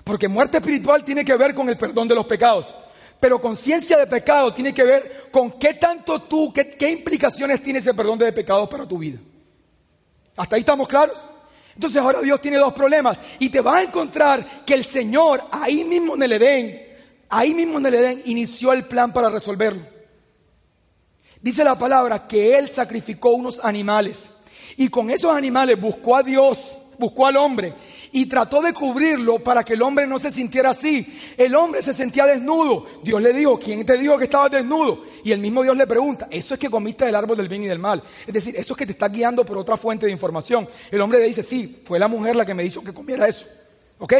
[0.02, 2.74] Porque muerte espiritual tiene que ver con el perdón de los pecados.
[3.20, 7.78] Pero conciencia de pecado tiene que ver con qué tanto tú, qué, qué, implicaciones tiene
[7.78, 9.20] ese perdón de pecados para tu vida.
[10.36, 11.16] ¿Hasta ahí estamos claros?
[11.76, 13.18] Entonces ahora Dios tiene dos problemas.
[13.38, 16.88] Y te va a encontrar que el Señor ahí mismo en el Edén,
[17.28, 19.91] ahí mismo en el Edén, inició el plan para resolverlo.
[21.42, 24.30] Dice la palabra que Él sacrificó unos animales
[24.76, 26.56] y con esos animales buscó a Dios,
[26.98, 27.74] buscó al hombre
[28.12, 31.04] y trató de cubrirlo para que el hombre no se sintiera así.
[31.36, 32.86] El hombre se sentía desnudo.
[33.02, 35.04] Dios le dijo, ¿quién te dijo que estabas desnudo?
[35.24, 37.66] Y el mismo Dios le pregunta, eso es que comiste del árbol del bien y
[37.66, 38.02] del mal.
[38.26, 40.68] Es decir, eso es que te está guiando por otra fuente de información.
[40.90, 43.46] El hombre le dice, sí, fue la mujer la que me dijo que comiera eso.
[43.98, 44.14] ¿Ok?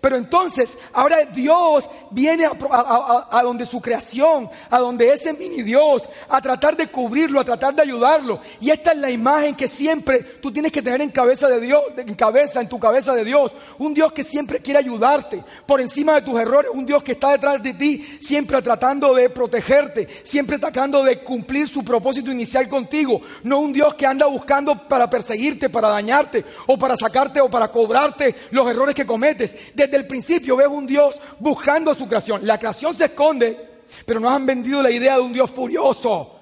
[0.00, 6.40] Pero entonces, ahora Dios viene a, donde su creación, a donde ese mini Dios, a
[6.40, 8.40] tratar de cubrirlo, a tratar de ayudarlo.
[8.60, 11.82] Y esta es la imagen que siempre tú tienes que tener en cabeza de Dios,
[11.98, 13.52] en cabeza, en tu cabeza de Dios.
[13.78, 16.70] Un Dios que siempre quiere ayudarte por encima de tus errores.
[16.72, 21.68] Un Dios que está detrás de ti, siempre tratando de protegerte, siempre tratando de cumplir
[21.68, 23.20] su propósito inicial contigo.
[23.42, 27.68] No un Dios que anda buscando para perseguirte, para dañarte, o para sacarte o para
[27.68, 29.54] cobrarte los errores que cometes
[29.96, 32.46] el principio veo un Dios buscando su creación.
[32.46, 33.56] La creación se esconde,
[34.06, 36.36] pero nos han vendido la idea de un Dios furioso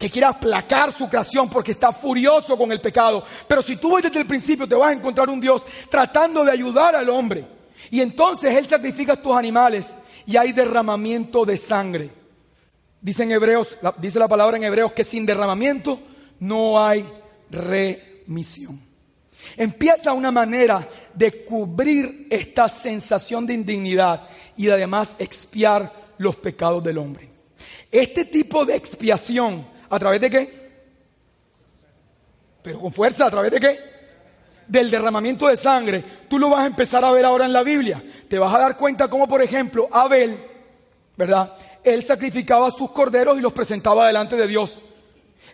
[0.00, 3.22] que quiere aplacar su creación porque está furioso con el pecado.
[3.46, 6.50] Pero si tú ves desde el principio, te vas a encontrar un Dios tratando de
[6.50, 7.44] ayudar al hombre.
[7.90, 9.90] Y entonces Él sacrifica a tus animales
[10.24, 12.10] y hay derramamiento de sangre.
[13.02, 16.00] Dice en Hebreos, dice la palabra en Hebreos que sin derramamiento
[16.38, 17.04] no hay
[17.50, 18.89] remisión.
[19.56, 26.98] Empieza una manera de cubrir esta sensación de indignidad y además expiar los pecados del
[26.98, 27.28] hombre.
[27.90, 30.60] Este tipo de expiación, ¿a través de qué?
[32.62, 33.78] Pero con fuerza, ¿a través de qué?
[34.68, 36.04] Del derramamiento de sangre.
[36.28, 38.02] Tú lo vas a empezar a ver ahora en la Biblia.
[38.28, 40.36] Te vas a dar cuenta como, por ejemplo, Abel,
[41.16, 41.52] ¿verdad?
[41.82, 44.82] Él sacrificaba sus corderos y los presentaba delante de Dios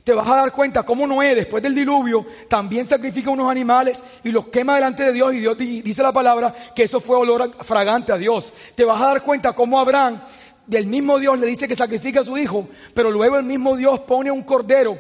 [0.06, 4.30] te vas a dar cuenta cómo Noé, después del diluvio, también sacrifica unos animales y
[4.30, 8.12] los quema delante de Dios y Dios dice la palabra que eso fue olor fragante
[8.12, 8.52] a Dios.
[8.76, 10.20] Te vas a dar cuenta cómo Abraham,
[10.64, 13.98] del mismo Dios le dice que sacrifica a su hijo, pero luego el mismo Dios
[13.98, 14.96] pone un cordero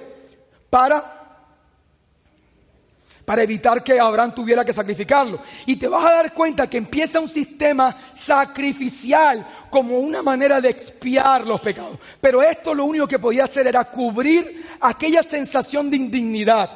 [0.68, 1.25] para
[3.26, 5.40] para evitar que Abraham tuviera que sacrificarlo.
[5.66, 10.70] Y te vas a dar cuenta que empieza un sistema sacrificial como una manera de
[10.70, 11.98] expiar los pecados.
[12.20, 16.70] Pero esto lo único que podía hacer era cubrir aquella sensación de indignidad.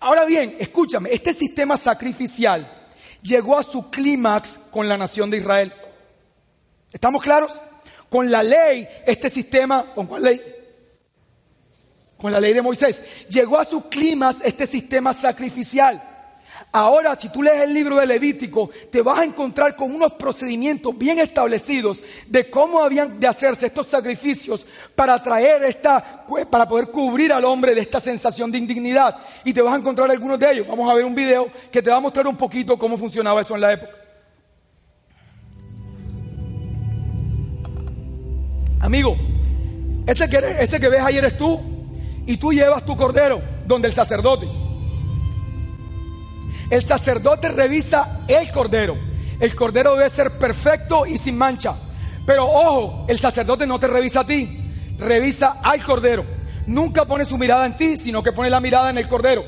[0.00, 2.66] Ahora bien, escúchame, este sistema sacrificial
[3.22, 5.72] llegó a su clímax con la nación de Israel.
[6.92, 7.52] ¿Estamos claros?
[8.08, 10.40] Con la ley, este sistema, ¿con cuál ley?
[12.20, 13.02] Con la ley de Moisés.
[13.28, 16.02] Llegó a sus climas este sistema sacrificial.
[16.72, 20.96] Ahora, si tú lees el libro de Levítico, te vas a encontrar con unos procedimientos
[20.96, 27.32] bien establecidos de cómo habían de hacerse estos sacrificios para traer esta, para poder cubrir
[27.32, 29.16] al hombre de esta sensación de indignidad.
[29.44, 30.68] Y te vas a encontrar algunos de ellos.
[30.68, 33.56] Vamos a ver un video que te va a mostrar un poquito cómo funcionaba eso
[33.56, 33.96] en la época.
[38.78, 39.16] Amigo,
[40.06, 41.69] ese que, ese que ves ahí eres tú
[42.26, 44.48] y tú llevas tu cordero donde el sacerdote.
[46.70, 48.96] El sacerdote revisa el cordero.
[49.40, 51.74] El cordero debe ser perfecto y sin mancha.
[52.26, 54.48] Pero ojo, el sacerdote no te revisa a ti,
[54.98, 56.24] revisa al cordero.
[56.66, 59.44] Nunca pone su mirada en ti, sino que pone la mirada en el cordero.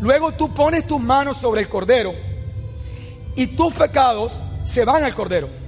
[0.00, 2.12] Luego tú pones tus manos sobre el cordero
[3.36, 4.32] y tus pecados
[4.66, 5.61] se van al cordero.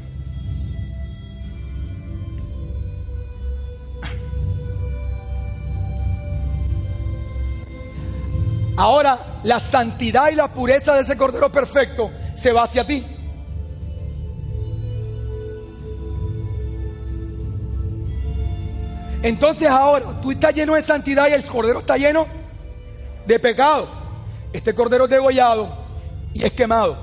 [8.77, 13.05] Ahora la santidad y la pureza de ese cordero perfecto se va hacia ti.
[19.23, 22.27] Entonces ahora tú estás lleno de santidad y el cordero está lleno
[23.27, 23.89] de pecado.
[24.53, 25.69] Este cordero es degollado
[26.35, 26.97] y es quemado.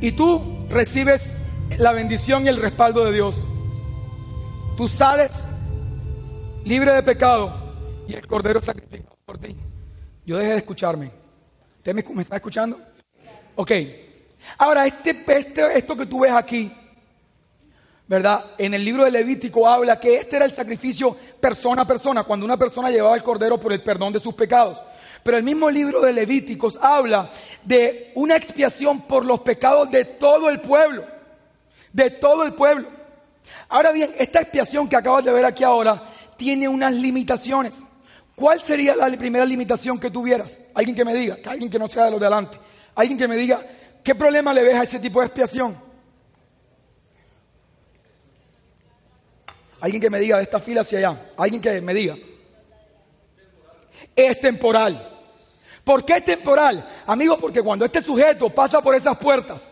[0.00, 1.32] Y tú recibes
[1.78, 3.44] la bendición y el respaldo de Dios.
[4.76, 5.30] Tú sales
[6.68, 7.50] libre de pecado
[8.06, 9.56] y el cordero sacrificado por ti.
[10.26, 11.10] Yo dejé de escucharme.
[11.78, 12.78] ¿Usted me, está escuchando?
[13.56, 13.72] Ok.
[14.58, 16.70] Ahora, este, este, esto que tú ves aquí,
[18.06, 18.44] ¿verdad?
[18.58, 22.44] En el libro de Levítico habla que este era el sacrificio persona a persona, cuando
[22.44, 24.78] una persona llevaba el cordero por el perdón de sus pecados.
[25.22, 27.30] Pero el mismo libro de Levíticos habla
[27.64, 31.06] de una expiación por los pecados de todo el pueblo.
[31.94, 32.86] De todo el pueblo.
[33.70, 36.07] Ahora bien, esta expiación que acabas de ver aquí ahora
[36.38, 37.74] tiene unas limitaciones.
[38.34, 40.56] ¿Cuál sería la primera limitación que tuvieras?
[40.72, 42.56] Alguien que me diga, alguien que no sea de los de adelante.
[42.94, 43.60] Alguien que me diga,
[44.02, 45.76] ¿qué problema le ves a ese tipo de expiación?
[49.80, 51.30] Alguien que me diga de esta fila hacia allá.
[51.36, 52.16] Alguien que me diga.
[54.14, 55.00] Es temporal.
[55.82, 56.88] ¿Por qué es temporal?
[57.06, 59.62] Amigo, porque cuando este sujeto pasa por esas puertas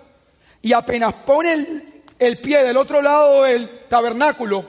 [0.62, 1.82] y apenas pone
[2.18, 4.64] el pie del otro lado del tabernáculo,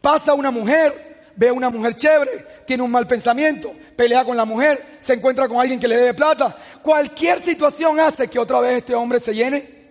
[0.00, 4.44] pasa una mujer, ve a una mujer chévere, tiene un mal pensamiento, pelea con la
[4.44, 6.56] mujer, se encuentra con alguien que le debe plata.
[6.82, 9.84] Cualquier situación hace que otra vez este hombre se llene.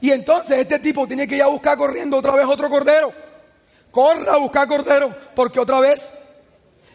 [0.00, 3.12] Y entonces este tipo tiene que ir a buscar corriendo otra vez otro cordero.
[3.90, 6.08] Corra a buscar cordero porque otra vez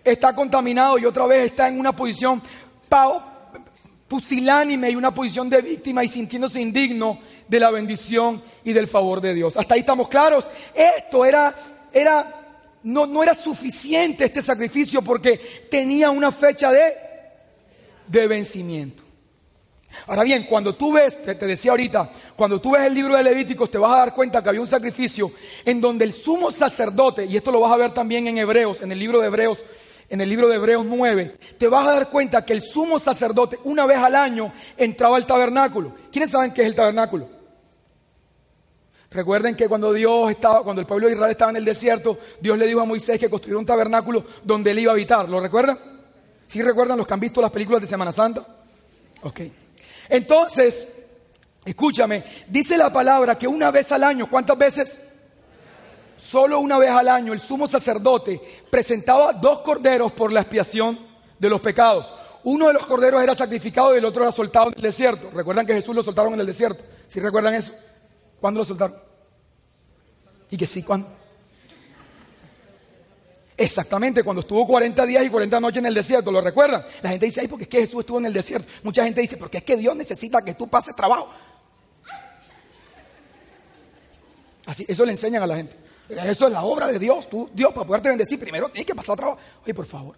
[0.03, 2.41] está contaminado y otra vez está en una posición
[4.07, 9.21] pusilánime y una posición de víctima y sintiéndose indigno de la bendición y del favor
[9.21, 9.55] de Dios.
[9.55, 10.47] Hasta ahí estamos claros.
[10.73, 11.53] Esto era,
[11.93, 12.46] era
[12.83, 16.93] no, no era suficiente este sacrificio porque tenía una fecha de,
[18.07, 19.03] de vencimiento.
[20.05, 23.71] Ahora bien, cuando tú ves, te, decía ahorita, cuando tú ves el libro de Levíticos,
[23.71, 25.31] te vas a dar cuenta que había un sacrificio
[25.65, 28.91] en donde el sumo sacerdote, y esto lo vas a ver también en Hebreos, en
[28.91, 29.59] el libro de Hebreos,
[30.09, 33.59] en el libro de Hebreos 9, te vas a dar cuenta que el sumo sacerdote
[33.63, 35.93] una vez al año entraba al tabernáculo.
[36.11, 37.36] ¿Quiénes saben qué es el tabernáculo?
[39.09, 42.57] Recuerden que cuando Dios estaba, cuando el pueblo de Israel estaba en el desierto, Dios
[42.57, 45.29] le dijo a Moisés que construyera un tabernáculo donde él iba a habitar.
[45.29, 45.77] ¿Lo recuerdan?
[46.47, 48.45] ¿Sí recuerdan los que han visto las películas de Semana Santa?
[49.23, 49.41] Ok.
[50.09, 50.89] Entonces,
[51.63, 55.03] escúchame, dice la palabra que una vez al año, ¿cuántas veces?
[56.17, 60.99] Solo una vez al año el sumo sacerdote presentaba dos corderos por la expiación
[61.39, 62.11] de los pecados.
[62.43, 65.29] Uno de los corderos era sacrificado y el otro era soltado en el desierto.
[65.33, 66.83] ¿Recuerdan que Jesús lo soltaron en el desierto?
[67.07, 67.73] ¿Sí recuerdan eso?
[68.39, 68.97] ¿Cuándo lo soltaron?
[70.49, 71.07] Y que sí, ¿cuándo?
[73.59, 76.85] Exactamente, cuando estuvo 40 días y 40 noches en el desierto, ¿lo recuerdan?
[77.01, 78.71] La gente dice, ay, porque es que Jesús estuvo en el desierto.
[78.83, 81.27] Mucha gente dice, porque es que Dios necesita que tú pases trabajo.
[84.67, 85.75] Así, eso le enseñan a la gente.
[86.09, 87.27] Eso es la obra de Dios.
[87.29, 89.39] Tú, Dios, para poderte bendecir, primero tienes que pasar trabajo.
[89.63, 90.15] Oye, por favor.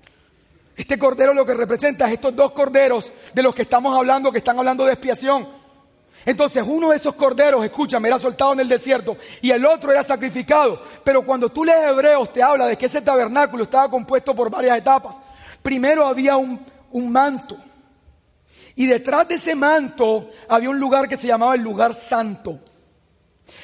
[0.76, 4.40] Este cordero lo que representa es estos dos corderos de los que estamos hablando, que
[4.40, 5.59] están hablando de expiación.
[6.26, 10.04] Entonces uno de esos corderos, escúchame, era soltado en el desierto y el otro era
[10.04, 10.82] sacrificado.
[11.04, 14.78] Pero cuando tú lees Hebreos te habla de que ese tabernáculo estaba compuesto por varias
[14.78, 15.16] etapas.
[15.62, 16.60] Primero había un,
[16.92, 17.58] un manto
[18.76, 22.60] y detrás de ese manto había un lugar que se llamaba el lugar santo.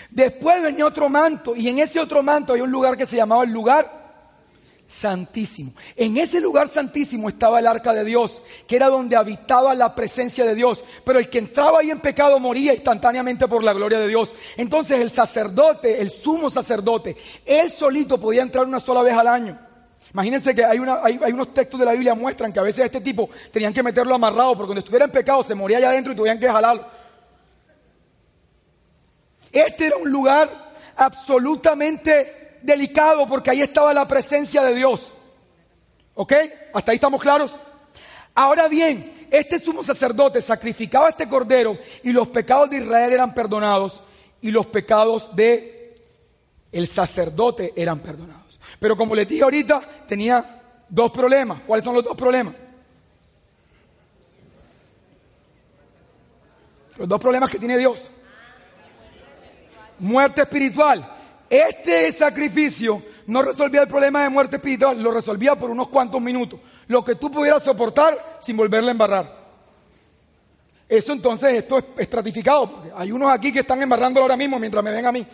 [0.09, 3.43] Después venía otro manto y en ese otro manto había un lugar que se llamaba
[3.43, 4.04] el lugar
[4.95, 5.73] santísimo.
[5.95, 10.45] En ese lugar santísimo estaba el arca de Dios, que era donde habitaba la presencia
[10.45, 10.83] de Dios.
[11.03, 14.33] Pero el que entraba ahí en pecado moría instantáneamente por la gloria de Dios.
[14.55, 19.59] Entonces el sacerdote, el sumo sacerdote, él solito podía entrar una sola vez al año.
[20.13, 23.29] Imagínense que hay, unos textos de la Biblia que muestran que a veces este tipo
[23.51, 26.39] tenían que meterlo amarrado porque cuando estuviera en pecado se moría allá adentro y tuvieran
[26.39, 26.85] que jalarlo.
[29.51, 30.49] Este era un lugar
[30.95, 32.34] absolutamente
[32.65, 35.13] delicado porque ahí estaba la presencia de Dios.
[36.15, 36.33] ¿Ok?
[36.73, 37.53] ¿Hasta ahí estamos claros?
[38.33, 44.03] Ahora bien, este sumo sacerdote sacrificaba este cordero y los pecados de Israel eran perdonados
[44.41, 45.95] y los pecados de
[46.71, 48.59] el sacerdote eran perdonados.
[48.79, 51.61] Pero como les dije ahorita, tenía dos problemas.
[51.65, 52.53] ¿Cuáles son los dos problemas?
[56.97, 58.09] Los dos problemas que tiene Dios.
[59.99, 61.14] Muerte espiritual
[61.49, 66.59] este sacrificio no resolvía el problema de muerte espiritual, lo resolvía por unos cuantos minutos.
[66.87, 69.45] Lo que tú pudieras soportar sin volverle a embarrar.
[70.87, 72.83] Eso entonces, esto es estratificado.
[72.95, 75.25] Hay unos aquí que están embarrándolo ahora mismo mientras me ven a mí.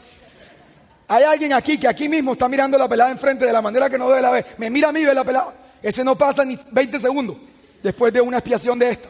[1.10, 3.98] Hay alguien aquí que aquí mismo está mirando la pelada enfrente de la manera que
[3.98, 4.46] no debe la ver.
[4.58, 5.54] Me mira a mí y ve la pelada.
[5.82, 7.38] Ese no pasa ni 20 segundos
[7.84, 9.10] después de una expiación de esta.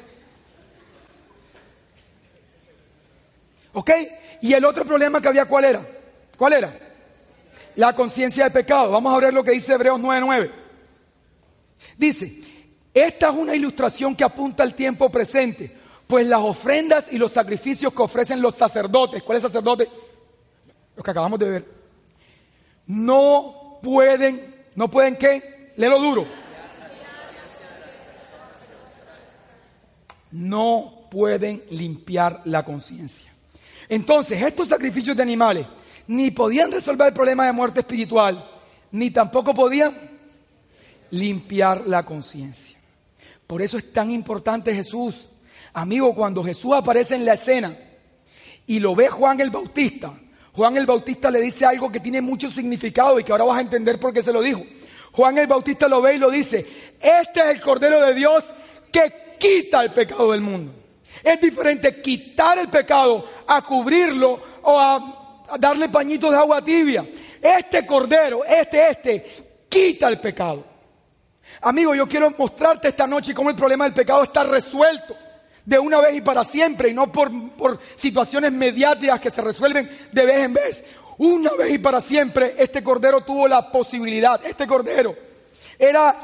[3.73, 3.91] ¿Ok?
[4.41, 5.81] Y el otro problema que había, ¿cuál era?
[6.35, 6.71] ¿Cuál era?
[7.75, 8.91] La conciencia de pecado.
[8.91, 10.51] Vamos a ver lo que dice Hebreos 9:9.
[11.97, 12.41] Dice,
[12.93, 15.75] esta es una ilustración que apunta al tiempo presente,
[16.07, 19.87] pues las ofrendas y los sacrificios que ofrecen los sacerdotes, ¿cuáles sacerdotes?
[20.95, 21.65] Los que acabamos de ver.
[22.87, 25.73] No pueden, ¿no pueden qué?
[25.77, 26.25] Léelo duro.
[30.31, 33.31] No pueden limpiar la conciencia.
[33.89, 35.65] Entonces, estos sacrificios de animales
[36.07, 38.49] ni podían resolver el problema de muerte espiritual,
[38.91, 39.93] ni tampoco podían
[41.11, 42.77] limpiar la conciencia.
[43.47, 45.29] Por eso es tan importante Jesús.
[45.73, 47.75] Amigo, cuando Jesús aparece en la escena
[48.67, 50.13] y lo ve Juan el Bautista,
[50.53, 53.61] Juan el Bautista le dice algo que tiene mucho significado y que ahora vas a
[53.61, 54.63] entender por qué se lo dijo.
[55.11, 56.65] Juan el Bautista lo ve y lo dice,
[56.99, 58.45] este es el Cordero de Dios
[58.91, 60.73] que quita el pecado del mundo.
[61.23, 65.20] Es diferente quitar el pecado a cubrirlo o a
[65.59, 67.05] darle pañitos de agua tibia.
[67.41, 70.63] Este cordero, este, este, quita el pecado.
[71.61, 75.15] Amigo, yo quiero mostrarte esta noche cómo el problema del pecado está resuelto
[75.65, 79.89] de una vez y para siempre y no por, por situaciones mediáticas que se resuelven
[80.11, 80.83] de vez en vez.
[81.17, 85.15] Una vez y para siempre este cordero tuvo la posibilidad, este cordero
[85.77, 86.15] era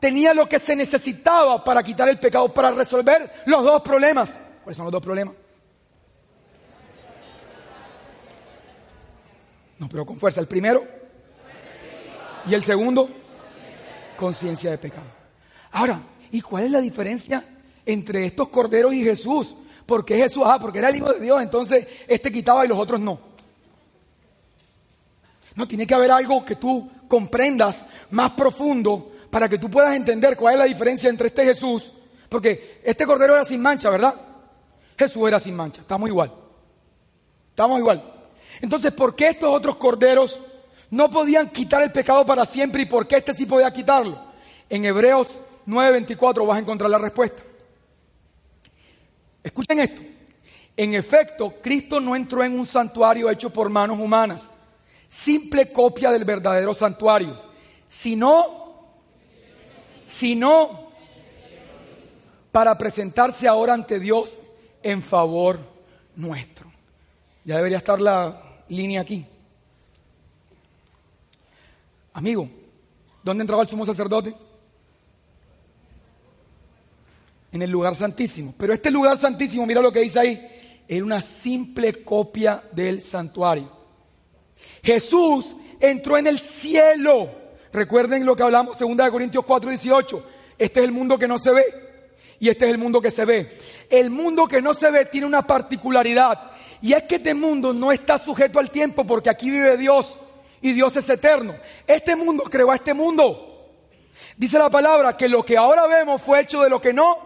[0.00, 4.30] tenía lo que se necesitaba para quitar el pecado, para resolver los dos problemas.
[4.62, 5.34] ¿Cuáles son los dos problemas?
[9.90, 10.40] Pero con fuerza.
[10.40, 10.84] El primero
[12.46, 13.08] y el segundo,
[14.16, 15.06] conciencia de pecado.
[15.72, 17.44] Ahora, ¿y cuál es la diferencia
[17.86, 19.54] entre estos corderos y Jesús?
[19.86, 23.00] Porque Jesús, ah, porque era el Hijo de Dios, entonces este quitaba y los otros
[23.00, 23.18] no.
[25.56, 30.36] No, tiene que haber algo que tú comprendas más profundo para que tú puedas entender
[30.36, 31.92] cuál es la diferencia entre este Jesús,
[32.28, 34.14] porque este cordero era sin mancha, ¿verdad?
[34.98, 36.32] Jesús era sin mancha, estamos igual.
[37.50, 38.13] Estamos igual.
[38.60, 40.38] Entonces, ¿por qué estos otros corderos
[40.90, 44.18] no podían quitar el pecado para siempre y por qué este sí podía quitarlo?
[44.68, 45.28] En Hebreos
[45.66, 47.42] 9:24 vas a encontrar la respuesta.
[49.42, 50.00] Escuchen esto.
[50.76, 54.48] En efecto, Cristo no entró en un santuario hecho por manos humanas,
[55.08, 57.40] simple copia del verdadero santuario,
[57.88, 58.88] sino,
[60.08, 60.90] sino
[62.50, 64.38] para presentarse ahora ante Dios
[64.82, 65.60] en favor
[66.16, 66.72] nuestro.
[67.44, 69.24] Ya debería estar la línea aquí.
[72.12, 72.48] Amigo,
[73.22, 74.34] ¿dónde entraba el sumo sacerdote?
[77.52, 78.54] En el lugar santísimo.
[78.58, 80.50] Pero este lugar santísimo, mira lo que dice ahí,
[80.86, 83.70] era una simple copia del santuario.
[84.82, 87.30] Jesús entró en el cielo.
[87.72, 90.26] Recuerden lo que hablamos, 2 Corintios 4, 18.
[90.58, 91.64] Este es el mundo que no se ve
[92.38, 93.58] y este es el mundo que se ve.
[93.90, 96.52] El mundo que no se ve tiene una particularidad
[96.84, 100.18] y es que este mundo no está sujeto al tiempo porque aquí vive Dios
[100.60, 101.54] y Dios es eterno.
[101.86, 103.70] Este mundo creó a este mundo.
[104.36, 107.16] Dice la palabra que lo que ahora vemos fue hecho de lo que no.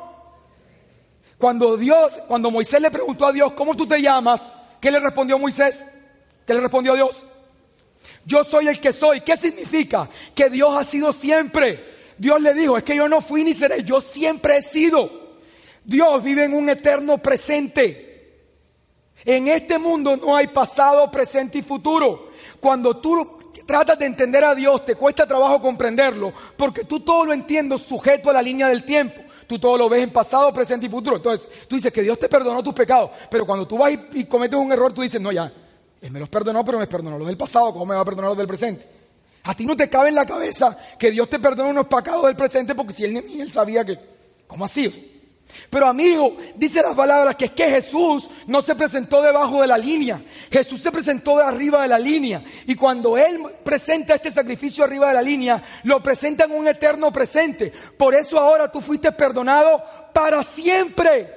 [1.38, 4.42] Cuando Dios, cuando Moisés le preguntó a Dios, ¿cómo tú te llamas?
[4.80, 5.84] ¿Qué le respondió Moisés?
[6.46, 7.20] ¿Qué le respondió Dios?
[8.24, 9.22] Yo soy el que soy.
[9.22, 10.08] ¿Qué significa?
[10.36, 11.84] Que Dios ha sido siempre.
[12.16, 15.10] Dios le dijo, es que yo no fui ni seré, yo siempre he sido.
[15.82, 18.07] Dios vive en un eterno presente.
[19.28, 22.30] En este mundo no hay pasado, presente y futuro.
[22.60, 27.34] Cuando tú tratas de entender a Dios, te cuesta trabajo comprenderlo, porque tú todo lo
[27.34, 29.20] entiendes sujeto a la línea del tiempo.
[29.46, 31.16] Tú todo lo ves en pasado, presente y futuro.
[31.16, 34.58] Entonces, tú dices que Dios te perdonó tus pecados, pero cuando tú vas y, cometes
[34.58, 35.52] un error, tú dices, no, ya,
[36.00, 38.30] Él me los perdonó, pero me perdonó los del pasado, ¿cómo me va a perdonar
[38.30, 38.86] los del presente?
[39.42, 42.34] A ti no te cabe en la cabeza que Dios te perdone unos pecados del
[42.34, 43.98] presente, porque si Él ni Él sabía que,
[44.46, 45.17] ¿cómo así?
[45.70, 49.76] Pero amigo, dice las palabras que es que Jesús no se presentó debajo de la
[49.76, 50.20] línea,
[50.50, 52.42] Jesús se presentó de arriba de la línea.
[52.66, 57.12] Y cuando Él presenta este sacrificio arriba de la línea, lo presenta en un eterno
[57.12, 57.72] presente.
[57.96, 59.82] Por eso ahora tú fuiste perdonado
[60.12, 61.34] para siempre.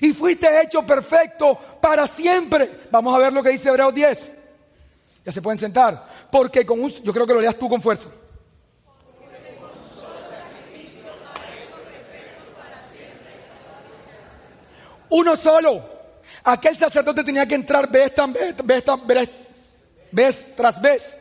[0.00, 2.70] Y fuiste hecho perfecto para siempre.
[2.90, 4.30] Vamos a ver lo que dice Hebreos 10.
[5.24, 6.06] Ya se pueden sentar.
[6.30, 8.08] Porque con yo creo que lo leas tú con fuerza.
[15.10, 15.82] Uno solo.
[16.44, 18.14] Aquel sacerdote tenía que entrar vez,
[18.64, 19.30] vez, vez,
[20.10, 21.16] vez tras vez.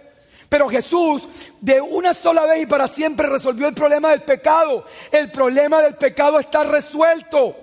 [0.47, 1.27] Pero Jesús
[1.61, 4.85] de una sola vez y para siempre resolvió el problema del pecado.
[5.11, 7.55] El problema del pecado está resuelto.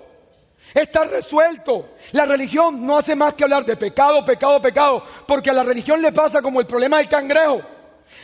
[0.73, 1.89] Está resuelto.
[2.13, 5.03] La religión no hace más que hablar de pecado, pecado, pecado.
[5.27, 7.61] Porque a la religión le pasa como el problema del cangrejo.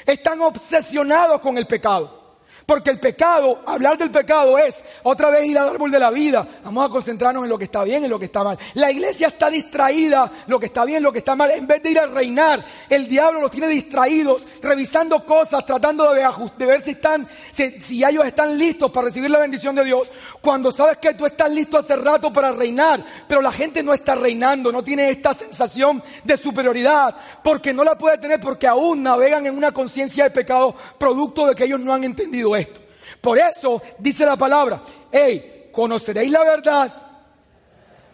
[0.05, 2.22] Están obsesionados con el pecado.
[2.65, 6.47] Porque el pecado, hablar del pecado es otra vez ir al árbol de la vida.
[6.63, 8.57] Vamos a concentrarnos en lo que está bien y en lo que está mal.
[8.75, 11.51] La iglesia está distraída, lo que está bien, lo que está mal.
[11.51, 16.65] En vez de ir a reinar, el diablo los tiene distraídos, revisando cosas, tratando de
[16.65, 20.09] ver si, están, si, ellos están listos para recibir la bendición de Dios.
[20.41, 24.15] Cuando sabes que tú estás listo hace rato para reinar, pero la gente no está
[24.15, 29.45] reinando, no tiene esta sensación de superioridad, porque no la puede tener porque aún navegan
[29.45, 32.81] en una conciencia de pecado producto de que ellos no han entendido esto.
[33.21, 34.81] Por eso dice la palabra,
[35.11, 36.91] hey, conoceréis la verdad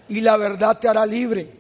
[0.10, 1.59] y la verdad te hará libre.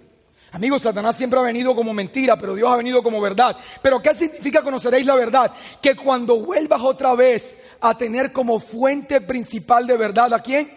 [0.51, 3.55] Amigos, Satanás siempre ha venido como mentira, pero Dios ha venido como verdad.
[3.81, 5.51] Pero ¿qué significa conoceréis la verdad?
[5.81, 10.69] Que cuando vuelvas otra vez a tener como fuente principal de verdad a quién?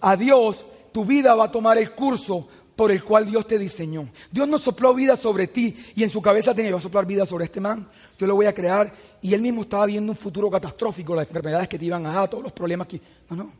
[0.00, 4.08] A Dios, tu vida va a tomar el curso por el cual Dios te diseñó.
[4.30, 7.44] Dios no sopló vida sobre ti y en su cabeza tenía, a soplar vida sobre
[7.44, 7.86] este man,
[8.18, 11.68] yo lo voy a crear y él mismo estaba viendo un futuro catastrófico, las enfermedades
[11.68, 13.00] que te iban a dar, todos los problemas que...
[13.28, 13.52] No, no.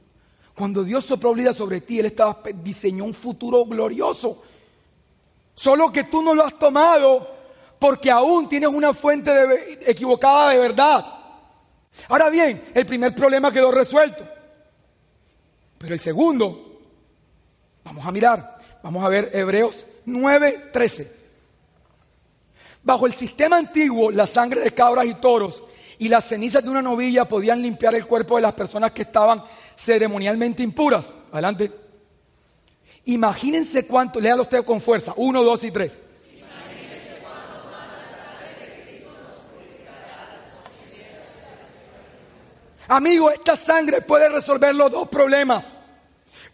[0.55, 4.43] Cuando Dios sopló vida sobre ti, Él estaba, diseñó un futuro glorioso.
[5.61, 7.37] Solo que tú no lo has tomado
[7.79, 9.31] porque aún tienes una fuente
[9.85, 11.05] equivocada de verdad.
[12.09, 14.25] Ahora bien, el primer problema quedó resuelto.
[15.77, 16.81] Pero el segundo,
[17.85, 21.13] vamos a mirar, vamos a ver Hebreos 9:13.
[22.83, 25.63] Bajo el sistema antiguo, la sangre de cabras y toros
[25.99, 29.45] y las cenizas de una novilla podían limpiar el cuerpo de las personas que estaban
[29.77, 31.05] ceremonialmente impuras.
[31.31, 31.90] Adelante.
[33.07, 35.99] Imagínense cuánto, léalo usted con fuerza, uno, dos y tres.
[42.89, 45.69] Amigo, esta sangre puede resolver los dos problemas.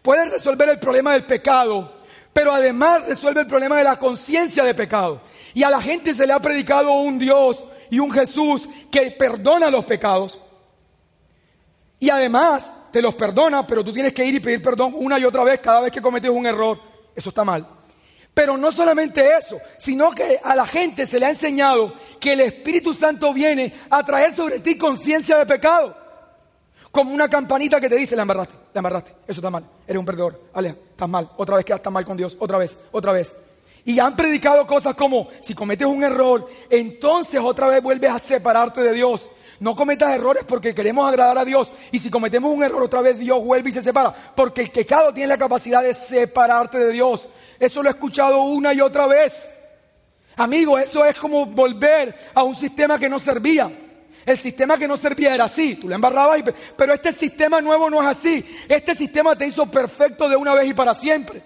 [0.03, 4.75] Puede resolver el problema del pecado, pero además resuelve el problema de la conciencia de
[4.75, 5.19] pecado.
[5.55, 7.57] Y a la gente se le ha predicado un Dios
[7.89, 10.39] y un Jesús que perdona los pecados.
[11.99, 15.25] Y además te los perdona, pero tú tienes que ir y pedir perdón una y
[15.25, 16.79] otra vez cada vez que cometes un error.
[17.15, 17.65] Eso está mal.
[18.33, 22.41] Pero no solamente eso, sino que a la gente se le ha enseñado que el
[22.41, 25.97] Espíritu Santo viene a traer sobre ti conciencia de pecado.
[26.91, 30.05] Como una campanita que te dice, la embarraste, la embarraste, eso está mal, eres un
[30.05, 33.33] perdedor, aleja, estás mal, otra vez quedas mal con Dios, otra vez, otra vez.
[33.85, 38.81] Y han predicado cosas como, si cometes un error, entonces otra vez vuelves a separarte
[38.81, 39.29] de Dios.
[39.59, 41.69] No cometas errores porque queremos agradar a Dios.
[41.91, 44.13] Y si cometemos un error otra vez, Dios vuelve y se separa.
[44.35, 47.27] Porque el pecado tiene la capacidad de separarte de Dios.
[47.59, 49.49] Eso lo he escuchado una y otra vez.
[50.35, 53.71] Amigo, eso es como volver a un sistema que no servía.
[54.27, 56.43] El sistema que no servía era así, tú le embarrabas,
[56.75, 58.45] pero este sistema nuevo no es así.
[58.67, 61.41] Este sistema te hizo perfecto de una vez y para siempre.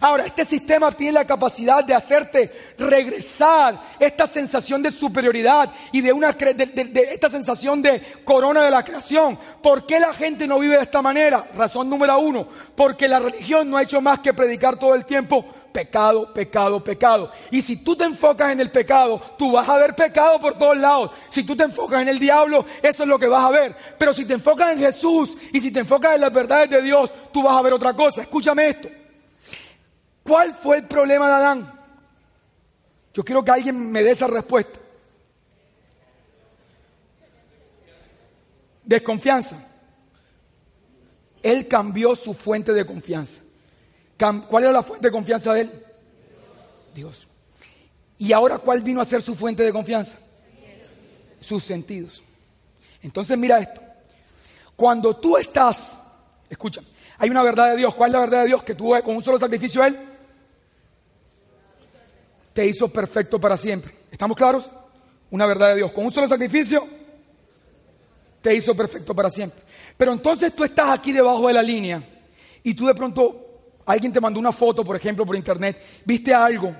[0.00, 6.12] Ahora, este sistema tiene la capacidad de hacerte regresar esta sensación de superioridad y de,
[6.12, 9.38] una, de, esta sensación de corona de la creación.
[9.62, 11.44] ¿Por qué la gente no vive de esta manera?
[11.56, 15.44] Razón número uno, porque la religión no ha hecho más que predicar todo el tiempo
[15.72, 17.30] pecado, pecado, pecado.
[17.50, 20.76] Y si tú te enfocas en el pecado, tú vas a ver pecado por todos
[20.76, 21.10] lados.
[21.30, 23.76] Si tú te enfocas en el diablo, eso es lo que vas a ver.
[23.96, 27.12] Pero si te enfocas en Jesús y si te enfocas en las verdades de Dios,
[27.32, 28.22] tú vas a ver otra cosa.
[28.22, 28.88] Escúchame esto.
[30.28, 31.72] ¿Cuál fue el problema de Adán?
[33.14, 34.78] Yo quiero que alguien me dé esa respuesta.
[38.84, 39.56] Desconfianza.
[41.42, 43.40] Él cambió su fuente de confianza.
[44.48, 45.70] ¿Cuál era la fuente de confianza de él?
[46.94, 47.26] Dios.
[48.18, 50.18] ¿Y ahora cuál vino a ser su fuente de confianza?
[51.40, 52.22] Sus sentidos.
[53.02, 53.80] Entonces mira esto.
[54.76, 55.92] Cuando tú estás,
[56.50, 56.82] escucha,
[57.16, 57.94] hay una verdad de Dios.
[57.94, 58.62] ¿Cuál es la verdad de Dios?
[58.62, 59.98] Que tú con un solo sacrificio Él
[62.58, 63.94] te hizo perfecto para siempre.
[64.10, 64.68] ¿Estamos claros?
[65.30, 65.92] Una verdad de Dios.
[65.92, 66.84] Con un solo sacrificio
[68.42, 69.60] te hizo perfecto para siempre.
[69.96, 72.02] Pero entonces tú estás aquí debajo de la línea
[72.64, 76.74] y tú de pronto, alguien te mandó una foto, por ejemplo, por internet, viste algo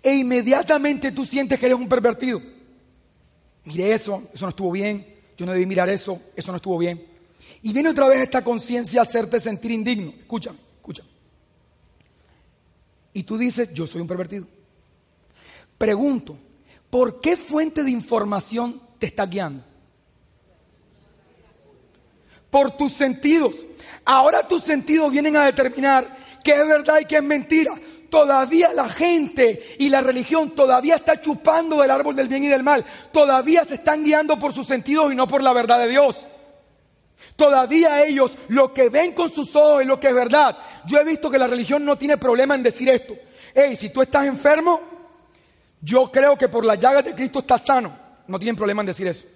[0.00, 2.40] e inmediatamente tú sientes que eres un pervertido.
[3.64, 5.04] Mire eso, eso no estuvo bien,
[5.36, 7.04] yo no debí mirar eso, eso no estuvo bien.
[7.62, 10.12] Y viene otra vez esta conciencia a hacerte sentir indigno.
[10.20, 11.08] Escúchame, escúchame.
[13.12, 14.46] Y tú dices, yo soy un pervertido.
[15.80, 16.36] Pregunto,
[16.90, 19.64] ¿por qué fuente de información te está guiando?
[22.50, 23.54] Por tus sentidos.
[24.04, 26.06] Ahora tus sentidos vienen a determinar
[26.44, 27.72] qué es verdad y qué es mentira
[28.10, 32.62] todavía la gente y la religión todavía está chupando el árbol del bien y del
[32.62, 32.84] mal.
[33.10, 36.26] Todavía se están guiando por sus sentidos y no por la verdad de Dios.
[37.36, 40.58] Todavía ellos lo que ven con sus ojos es lo que es verdad.
[40.86, 43.14] Yo he visto que la religión no tiene problema en decir esto.
[43.54, 44.99] Hey, si tú estás enfermo,
[45.80, 47.96] yo creo que por la llaga de Cristo estás sano.
[48.26, 49.26] No tienen problema en decir eso.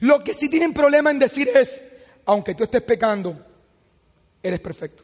[0.00, 1.82] Lo que sí tienen problema en decir es,
[2.26, 3.36] aunque tú estés pecando,
[4.42, 5.02] eres perfecto.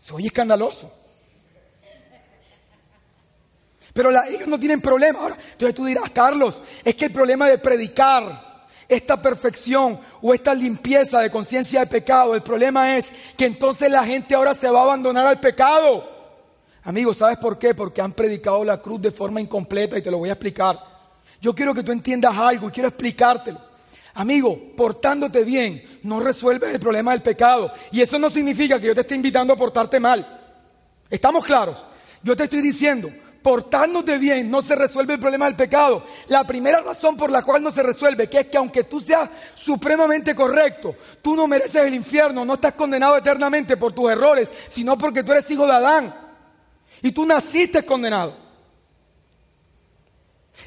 [0.00, 0.92] Soy escandaloso.
[3.94, 5.20] Pero ellos no tienen problema.
[5.20, 10.52] Ahora, entonces tú dirás, Carlos, es que el problema de predicar esta perfección o esta
[10.54, 14.80] limpieza de conciencia de pecado, el problema es que entonces la gente ahora se va
[14.80, 16.13] a abandonar al pecado.
[16.84, 17.74] Amigo, ¿sabes por qué?
[17.74, 20.78] Porque han predicado la cruz de forma incompleta y te lo voy a explicar.
[21.40, 23.58] Yo quiero que tú entiendas algo y quiero explicártelo.
[24.14, 27.72] Amigo, portándote bien no resuelves el problema del pecado.
[27.90, 30.26] Y eso no significa que yo te esté invitando a portarte mal.
[31.08, 31.76] ¿Estamos claros?
[32.22, 33.10] Yo te estoy diciendo,
[33.42, 36.02] portándote bien no se resuelve el problema del pecado.
[36.28, 39.28] La primera razón por la cual no se resuelve, que es que aunque tú seas
[39.54, 44.98] supremamente correcto, tú no mereces el infierno, no estás condenado eternamente por tus errores, sino
[44.98, 46.23] porque tú eres hijo de Adán.
[47.04, 48.34] Y tú naciste condenado.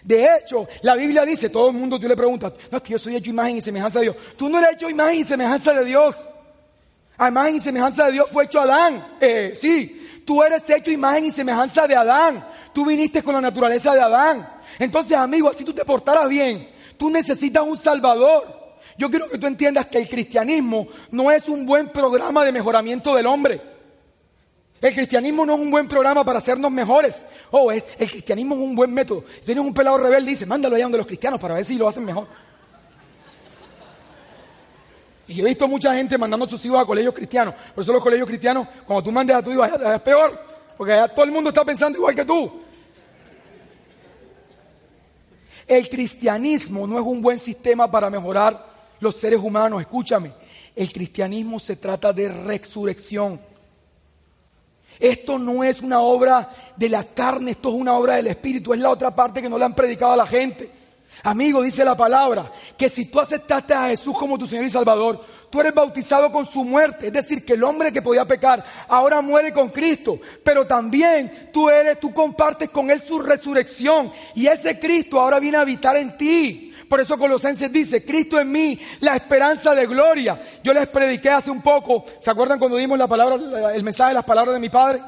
[0.04, 3.00] De hecho, la Biblia dice, todo el mundo tú le preguntas, no es que yo
[3.00, 4.16] soy hecho imagen y semejanza de Dios.
[4.38, 6.16] Tú no eres hecho imagen y semejanza de Dios.
[7.18, 9.04] A imagen y semejanza de Dios fue hecho Adán.
[9.20, 12.46] Eh, sí, tú eres hecho imagen y semejanza de Adán.
[12.72, 14.48] Tú viniste con la naturaleza de Adán.
[14.78, 16.70] Entonces, amigo, así tú te portaras bien.
[17.00, 18.76] Tú necesitas un Salvador.
[18.96, 23.16] Yo quiero que tú entiendas que el cristianismo no es un buen programa de mejoramiento
[23.16, 23.77] del hombre.
[24.80, 27.26] El cristianismo no es un buen programa para hacernos mejores.
[27.50, 29.24] Oh, es, el cristianismo es un buen método.
[29.40, 31.88] Si tienes un pelado rebelde, dice, mándalo allá donde los cristianos para ver si lo
[31.88, 32.28] hacen mejor.
[35.28, 37.54] Y yo he visto mucha gente mandando a sus hijos a colegios cristianos.
[37.74, 40.40] Por eso los colegios cristianos, cuando tú mandes a tu hijo es peor.
[40.78, 42.62] Porque allá todo el mundo está pensando igual que tú.
[45.68, 48.64] El cristianismo no es un buen sistema para mejorar
[49.02, 49.82] los seres humanos.
[49.82, 50.32] Escúchame.
[50.76, 53.42] El cristianismo se trata de resurrección.
[55.00, 58.80] Esto no es una obra de la carne, esto es una obra del Espíritu, es
[58.80, 60.72] la otra parte que no le han predicado a la gente.
[61.24, 65.24] Amigo, dice la palabra, que si tú aceptaste a Jesús como tu Señor y Salvador,
[65.50, 67.08] tú eres bautizado con su muerte.
[67.08, 70.20] Es decir, que el hombre que podía pecar ahora muere con Cristo.
[70.44, 74.12] Pero también tú eres, tú compartes con Él su resurrección.
[74.36, 76.67] Y ese Cristo ahora viene a habitar en ti.
[76.88, 80.42] Por eso Colosenses dice, Cristo en mí, la esperanza de gloria.
[80.64, 84.16] Yo les prediqué hace un poco, ¿se acuerdan cuando dimos la palabra, el mensaje de
[84.16, 85.02] las palabras de mi Padre?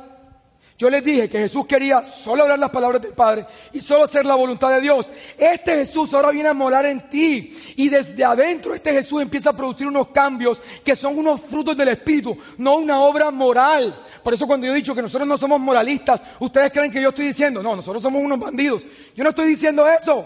[0.80, 4.26] Yo les dije que Jesús quería solo hablar las palabras del Padre y solo hacer
[4.26, 5.12] la voluntad de Dios.
[5.38, 9.58] Este Jesús ahora viene a morar en ti y desde adentro este Jesús empieza a
[9.58, 13.94] producir unos cambios que son unos frutos del Espíritu, no una obra moral.
[14.24, 17.10] Por eso cuando yo he dicho que nosotros no somos moralistas, ustedes creen que yo
[17.10, 18.86] estoy diciendo, no, nosotros somos unos bandidos.
[19.18, 20.26] Yo no estoy diciendo eso.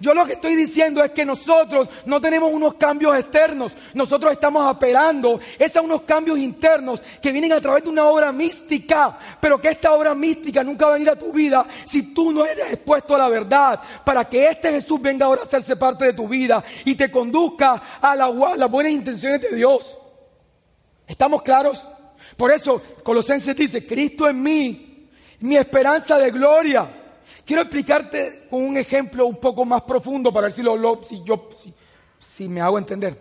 [0.00, 4.66] Yo lo que estoy diciendo es que nosotros no tenemos unos cambios externos, nosotros estamos
[4.66, 9.60] apelando es a unos cambios internos que vienen a través de una obra mística, pero
[9.60, 12.72] que esta obra mística nunca va a venir a tu vida si tú no eres
[12.72, 16.26] expuesto a la verdad, para que este Jesús venga ahora a hacerse parte de tu
[16.26, 19.96] vida y te conduzca a, las buenas intenciones de Dios.
[21.06, 21.84] ¿Estamos claros?
[22.36, 25.08] Por eso Colosenses dice, Cristo en mí,
[25.40, 26.88] mi esperanza de gloria.
[27.44, 31.50] Quiero explicarte con un ejemplo un poco más profundo para ver si, lo, si, yo,
[32.18, 33.16] si, me hago entender.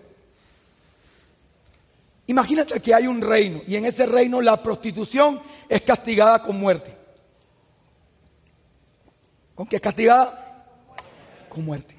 [2.28, 6.96] Imagínate que hay un reino y en ese reino la prostitución es castigada con muerte.
[9.56, 10.66] ¿Con qué es castigada?
[11.50, 11.96] Con muerte.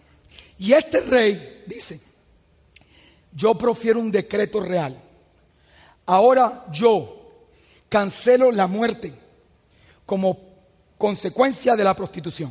[0.58, 2.00] Y este rey dice,
[3.32, 4.96] yo profiero un decreto real.
[6.06, 7.24] Ahora yo
[7.90, 9.12] cancelo la muerte
[10.06, 10.43] como
[11.04, 12.50] consecuencia de la prostitución.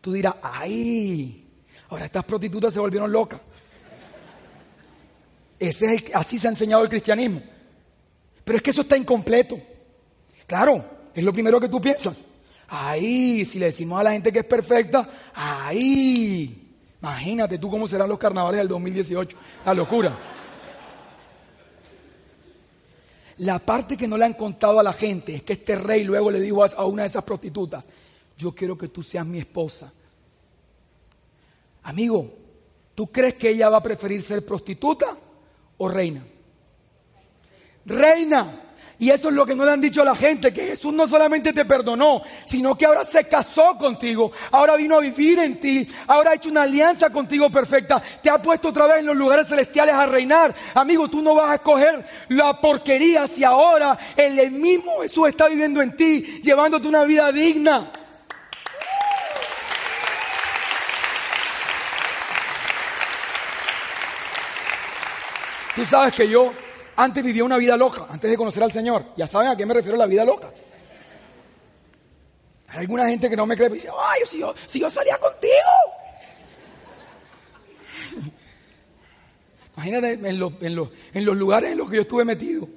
[0.00, 1.46] Tú dirás, ay,
[1.88, 3.40] ahora estas prostitutas se volvieron locas.
[5.60, 7.40] Ese es así se ha enseñado el cristianismo.
[8.44, 9.60] Pero es que eso está incompleto.
[10.44, 12.16] Claro, es lo primero que tú piensas.
[12.66, 16.74] Ahí, si le decimos a la gente que es perfecta, ahí.
[17.00, 19.36] Imagínate tú cómo serán los carnavales del 2018.
[19.64, 20.10] La locura.
[23.40, 26.30] La parte que no le han contado a la gente es que este rey luego
[26.30, 27.84] le dijo a una de esas prostitutas,
[28.36, 29.90] yo quiero que tú seas mi esposa.
[31.84, 32.30] Amigo,
[32.94, 35.16] ¿tú crees que ella va a preferir ser prostituta
[35.78, 36.22] o reina?
[37.86, 38.69] Reina.
[39.00, 41.08] Y eso es lo que no le han dicho a la gente, que Jesús no
[41.08, 45.88] solamente te perdonó, sino que ahora se casó contigo, ahora vino a vivir en ti,
[46.06, 49.48] ahora ha hecho una alianza contigo perfecta, te ha puesto otra vez en los lugares
[49.48, 50.54] celestiales a reinar.
[50.74, 55.80] Amigo, tú no vas a escoger la porquería si ahora el mismo Jesús está viviendo
[55.80, 57.90] en ti, llevándote una vida digna.
[65.74, 66.52] Tú sabes que yo
[67.02, 69.06] antes vivía una vida loca, antes de conocer al Señor.
[69.16, 70.50] Ya saben a qué me refiero la vida loca.
[72.68, 75.16] Hay alguna gente que no me cree y dice, ay, si yo, si yo salía
[75.18, 75.52] contigo.
[79.76, 82.68] Imagínate en, en, los lugares en los que yo estuve metido.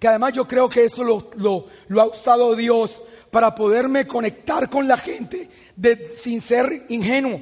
[0.00, 3.00] Que además yo creo que eso lo, lo ha usado Dios
[3.30, 7.40] para poderme conectar con la gente de, sin ser ingenuo.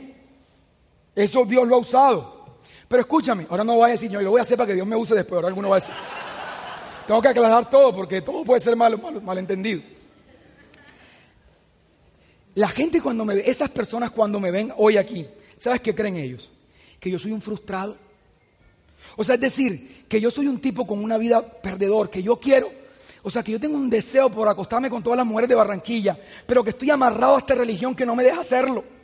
[1.15, 2.59] Eso Dios lo ha usado.
[2.89, 4.87] Pero escúchame, ahora no voy a decir, yo lo voy a hacer para que Dios
[4.87, 5.95] me use después, ahora alguno va a decir.
[7.07, 9.83] Tengo que aclarar todo porque todo puede ser mal, malentendido.
[12.55, 15.27] La gente cuando me ve, esas personas cuando me ven hoy aquí,
[15.59, 16.51] ¿sabes qué creen ellos?
[16.99, 17.97] Que yo soy un frustrado.
[19.17, 22.41] O sea, es decir, que yo soy un tipo con una vida perdedor, que yo
[22.41, 22.71] quiero,
[23.23, 26.17] o sea, que yo tengo un deseo por acostarme con todas las mujeres de Barranquilla,
[26.47, 28.96] pero que estoy amarrado a esta religión que no me deja hacerlo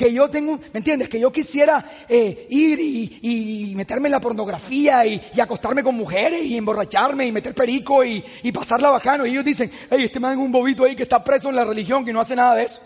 [0.00, 1.10] que yo tengo, ¿me entiendes?
[1.10, 6.56] Que yo quisiera eh, ir y, meterme en la pornografía y, acostarme con mujeres y
[6.56, 9.26] emborracharme y meter perico y, pasarla bacano.
[9.26, 11.66] Y ellos dicen, hey, este man es un bobito ahí que está preso en la
[11.66, 12.80] religión, que no hace nada de eso.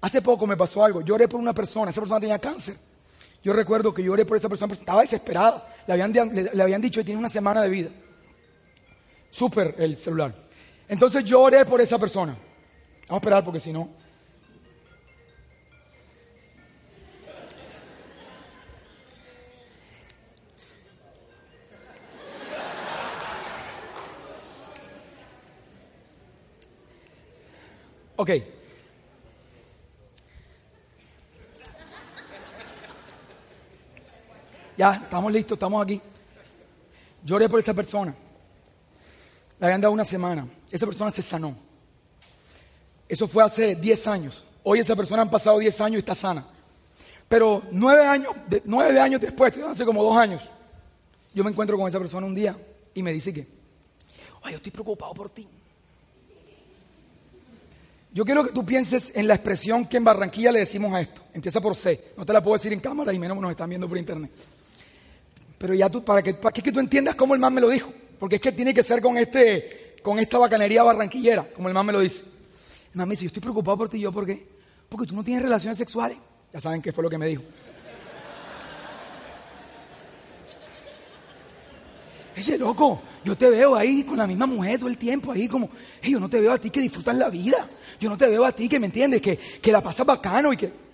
[0.00, 2.74] Hace poco me pasó algo, lloré por una persona, esa persona tenía cáncer.
[3.44, 5.64] Yo recuerdo que lloré por esa persona, estaba desesperada.
[5.86, 7.90] Le habían, le, habían dicho que tiene una semana de vida.
[9.30, 10.34] Súper el celular.
[10.88, 12.32] Entonces lloré por esa persona.
[12.32, 14.02] Vamos a esperar porque si no...
[28.16, 28.30] Ok.
[34.76, 36.00] Ya, estamos listos, estamos aquí.
[37.24, 38.14] Lloré por esa persona.
[39.58, 40.46] Le habían dado una semana.
[40.70, 41.56] Esa persona se sanó.
[43.08, 44.44] Eso fue hace 10 años.
[44.62, 46.46] Hoy esa persona han pasado 10 años y está sana.
[47.28, 48.32] Pero nueve años,
[48.64, 50.42] nueve años después, hace como dos años,
[51.32, 52.56] yo me encuentro con esa persona un día
[52.94, 53.46] y me dice que,
[54.42, 55.48] ay, yo estoy preocupado por ti.
[58.14, 61.22] Yo quiero que tú pienses en la expresión que en Barranquilla le decimos a esto.
[61.34, 62.12] Empieza por C.
[62.16, 64.30] No te la puedo decir en cámara y menos nos están viendo por internet.
[65.58, 67.92] Pero ya tú, para que, para que tú entiendas cómo el man me lo dijo.
[68.20, 71.86] Porque es que tiene que ser con, este, con esta bacanería barranquillera, como el man
[71.86, 72.20] me lo dice.
[72.92, 73.98] El man me dice, yo estoy preocupado por ti.
[73.98, 74.46] ¿Yo por qué?
[74.88, 76.16] Porque tú no tienes relaciones sexuales.
[76.52, 77.42] Ya saben qué fue lo que me dijo.
[82.36, 85.68] Ese loco, yo te veo ahí con la misma mujer todo el tiempo, ahí como,
[86.00, 87.68] hey, yo no te veo a ti que disfrutas la vida.
[88.00, 90.56] Yo no te veo a ti que me entiendes, que, que la pasas bacano y
[90.56, 90.84] que...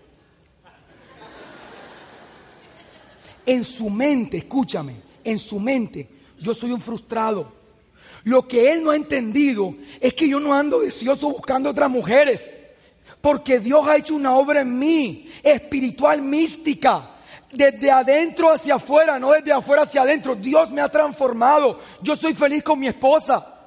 [3.46, 7.52] En su mente, escúchame, en su mente, yo soy un frustrado.
[8.24, 12.50] Lo que él no ha entendido es que yo no ando deseoso buscando otras mujeres.
[13.20, 17.10] Porque Dios ha hecho una obra en mí, espiritual, mística.
[17.50, 20.36] Desde adentro hacia afuera, no desde afuera hacia adentro.
[20.36, 21.80] Dios me ha transformado.
[22.02, 23.59] Yo soy feliz con mi esposa.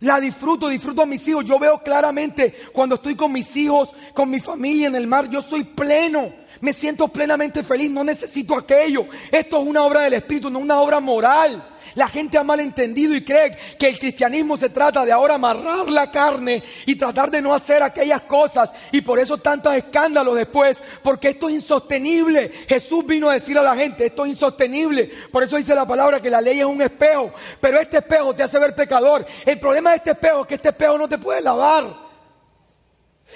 [0.00, 1.44] La disfruto, disfruto a mis hijos.
[1.44, 5.42] Yo veo claramente cuando estoy con mis hijos, con mi familia en el mar, yo
[5.42, 6.32] soy pleno.
[6.60, 9.06] Me siento plenamente feliz, no necesito aquello.
[9.30, 11.62] Esto es una obra del Espíritu, no una obra moral.
[11.94, 16.10] La gente ha malentendido y cree que el cristianismo se trata de ahora amarrar la
[16.10, 18.70] carne y tratar de no hacer aquellas cosas.
[18.92, 22.48] Y por eso tantos escándalos después, porque esto es insostenible.
[22.68, 25.10] Jesús vino a decir a la gente, esto es insostenible.
[25.32, 28.42] Por eso dice la palabra que la ley es un espejo, pero este espejo te
[28.42, 29.26] hace ver pecador.
[29.44, 32.10] El problema de este espejo es que este espejo no te puede lavar.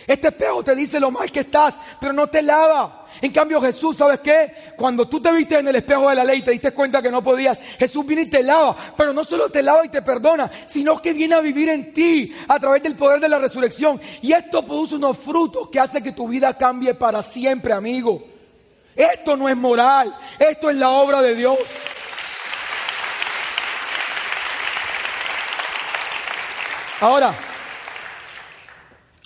[0.07, 3.04] Este espejo te dice lo mal que estás, pero no te lava.
[3.21, 4.53] En cambio Jesús, ¿sabes qué?
[4.77, 7.11] Cuando tú te viste en el espejo de la ley y te diste cuenta que
[7.11, 8.77] no podías, Jesús viene y te lava.
[8.97, 12.35] Pero no solo te lava y te perdona, sino que viene a vivir en ti
[12.49, 14.01] a través del poder de la resurrección.
[14.23, 18.23] Y esto produce unos frutos que hace que tu vida cambie para siempre, amigo.
[18.95, 21.59] Esto no es moral, esto es la obra de Dios.
[27.01, 27.35] Ahora,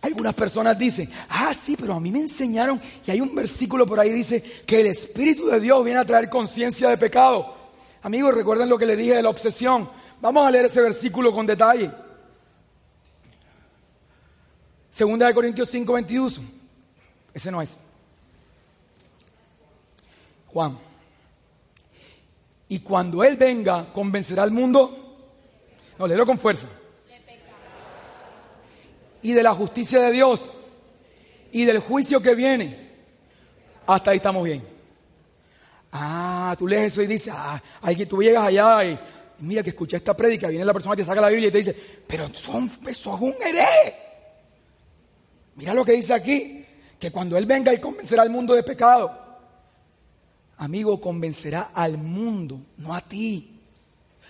[0.09, 4.01] algunas personas dicen, ah, sí, pero a mí me enseñaron, y hay un versículo por
[4.01, 7.55] ahí dice que el Espíritu de Dios viene a traer conciencia de pecado.
[8.03, 9.89] Amigos, recuerden lo que le dije de la obsesión.
[10.21, 11.91] Vamos a leer ese versículo con detalle.
[14.91, 16.41] Segunda de Corintios 5, 22.
[17.35, 17.71] Ese no es.
[20.49, 20.79] Juan.
[22.69, 25.17] Y cuando Él venga, convencerá al mundo.
[25.99, 26.67] No, léelo con fuerza
[29.23, 30.53] y de la justicia de Dios
[31.53, 32.77] y del juicio que viene.
[33.87, 34.63] Hasta ahí estamos bien.
[35.93, 38.99] Ah, tú lees eso y dices, ah, hay tú llegas allá y
[39.41, 41.77] mira que escuché esta prédica, viene la persona que saca la Biblia y te dice,
[42.07, 43.95] pero son, eso es un hereje.
[45.57, 46.65] Mira lo que dice aquí,
[46.99, 49.11] que cuando Él venga y convencerá al mundo de pecado,
[50.59, 53.55] amigo, convencerá al mundo, no a ti.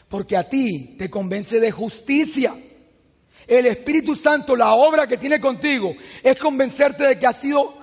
[0.09, 2.55] Porque a ti te convence de justicia.
[3.49, 7.78] El Espíritu Santo, la obra que tiene contigo, es convencerte de que has sido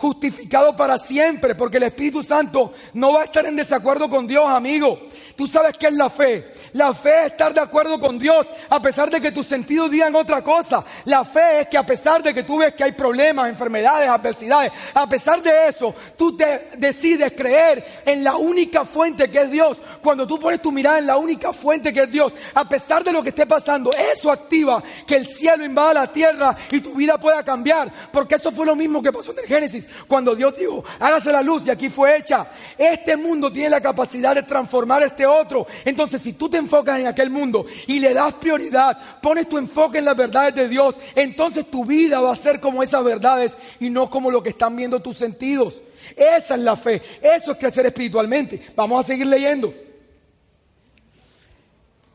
[0.00, 4.48] justificado para siempre, porque el Espíritu Santo no va a estar en desacuerdo con Dios,
[4.48, 4.98] amigo.
[5.36, 6.52] Tú sabes qué es la fe.
[6.72, 10.14] La fe es estar de acuerdo con Dios a pesar de que tus sentidos digan
[10.14, 10.84] otra cosa.
[11.04, 14.72] La fe es que a pesar de que tú ves que hay problemas, enfermedades, adversidades,
[14.94, 19.78] a pesar de eso, tú te decides creer en la única fuente que es Dios.
[20.02, 23.12] Cuando tú pones tu mirada en la única fuente que es Dios, a pesar de
[23.12, 27.18] lo que esté pasando, eso activa que el cielo invada la tierra y tu vida
[27.18, 27.90] pueda cambiar.
[28.12, 31.42] Porque eso fue lo mismo que pasó en el Génesis, cuando Dios dijo, hágase la
[31.42, 32.46] luz y aquí fue hecha.
[32.76, 35.66] Este mundo tiene la capacidad de transformar este otro.
[35.84, 39.98] Entonces, si tú te enfocas en aquel mundo y le das prioridad, pones tu enfoque
[39.98, 43.90] en las verdades de Dios, entonces tu vida va a ser como esas verdades y
[43.90, 45.80] no como lo que están viendo tus sentidos.
[46.16, 48.60] Esa es la fe, eso es crecer espiritualmente.
[48.74, 49.72] Vamos a seguir leyendo.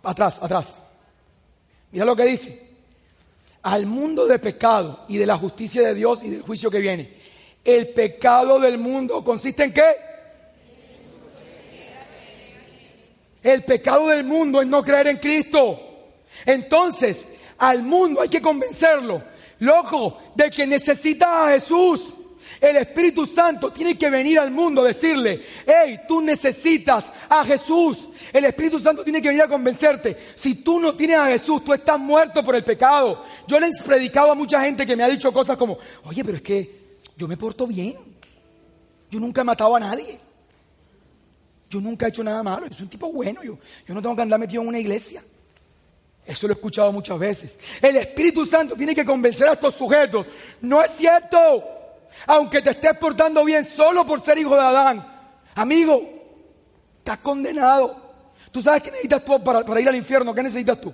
[0.04, 0.76] Atrás, atrás.
[1.92, 2.64] Mira lo que dice.
[3.64, 7.25] Al mundo de pecado y de la justicia de Dios y del juicio que viene.
[7.66, 9.96] El pecado del mundo consiste en qué?
[13.42, 15.80] El pecado del mundo es no creer en Cristo.
[16.46, 17.26] Entonces,
[17.58, 19.22] al mundo hay que convencerlo,
[19.60, 22.14] loco, de que necesita a Jesús.
[22.62, 28.10] El Espíritu Santo tiene que venir al mundo a decirle, hey, tú necesitas a Jesús.
[28.32, 30.16] El Espíritu Santo tiene que venir a convencerte.
[30.36, 33.24] Si tú no tienes a Jesús, tú estás muerto por el pecado.
[33.48, 36.44] Yo les predicado a mucha gente que me ha dicho cosas como, oye, pero es
[36.44, 36.85] que
[37.18, 37.96] yo me porto bien.
[39.10, 40.20] Yo nunca he matado a nadie.
[41.70, 43.58] Yo nunca he hecho nada malo, yo soy un tipo bueno, yo,
[43.88, 45.24] yo no tengo que andar metido en una iglesia.
[46.26, 47.58] Eso lo he escuchado muchas veces.
[47.82, 50.26] El Espíritu Santo tiene que convencer a estos sujetos.
[50.62, 51.64] No es cierto.
[52.28, 55.06] Aunque te estés portando bien solo por ser hijo de Adán.
[55.54, 56.02] Amigo,
[56.98, 57.96] estás condenado.
[58.52, 60.34] ¿Tú sabes qué necesitas tú para, para ir al infierno?
[60.34, 60.92] ¿Qué necesitas tú?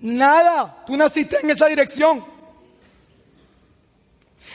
[0.00, 0.84] Nada.
[0.86, 2.24] Tú naciste en esa dirección.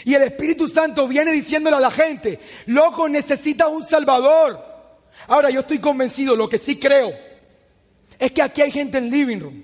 [0.06, 4.64] Y el Espíritu Santo viene diciéndole a la gente, loco, necesitas un Salvador.
[5.28, 7.12] Ahora yo estoy convencido, lo que sí creo,
[8.20, 9.64] es que aquí hay gente en Living Room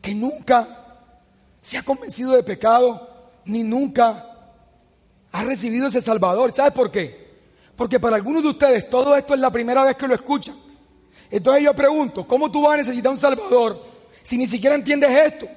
[0.00, 0.66] que nunca
[1.60, 4.26] se ha convencido de pecado, ni nunca
[5.30, 6.52] ha recibido ese Salvador.
[6.52, 7.22] ¿Sabes por qué?
[7.76, 10.56] Porque para algunos de ustedes todo esto es la primera vez que lo escuchan.
[11.30, 13.80] Entonces yo pregunto, ¿cómo tú vas a necesitar un Salvador
[14.24, 15.48] si ni siquiera entiendes esto?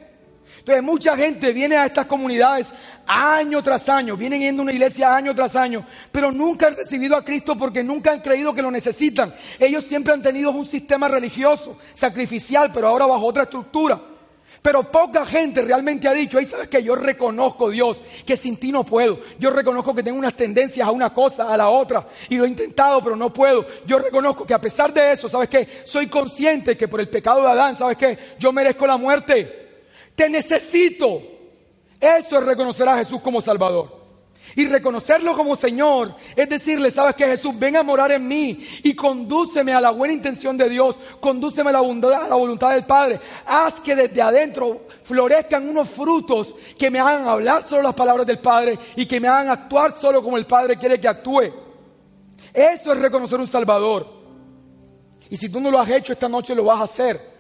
[0.65, 2.69] Entonces mucha gente viene a estas comunidades
[3.05, 7.15] año tras año, vienen yendo a una iglesia año tras año, pero nunca han recibido
[7.15, 9.31] a Cristo porque nunca han creído que lo necesitan.
[9.59, 14.01] Ellos siempre han tenido un sistema religioso, sacrificial, pero ahora bajo otra estructura.
[14.63, 18.71] Pero poca gente realmente ha dicho, ahí sabes que yo reconozco Dios, que sin ti
[18.71, 19.19] no puedo.
[19.37, 22.47] Yo reconozco que tengo unas tendencias a una cosa, a la otra, y lo he
[22.47, 23.67] intentado, pero no puedo.
[23.85, 27.43] Yo reconozco que a pesar de eso, sabes que soy consciente que por el pecado
[27.43, 29.64] de Adán, sabes que yo merezco la muerte.
[30.15, 31.21] Te necesito.
[31.99, 34.05] Eso es reconocer a Jesús como Salvador.
[34.55, 38.93] Y reconocerlo como Señor es decirle, sabes que Jesús, ven a morar en mí y
[38.93, 43.19] condúceme a la buena intención de Dios, condúceme a la, a la voluntad del Padre.
[43.45, 48.39] Haz que desde adentro florezcan unos frutos que me hagan hablar solo las palabras del
[48.39, 51.51] Padre y que me hagan actuar solo como el Padre quiere que actúe.
[52.53, 54.07] Eso es reconocer un Salvador.
[55.29, 57.34] Y si tú no lo has hecho esta noche, lo vas a hacer.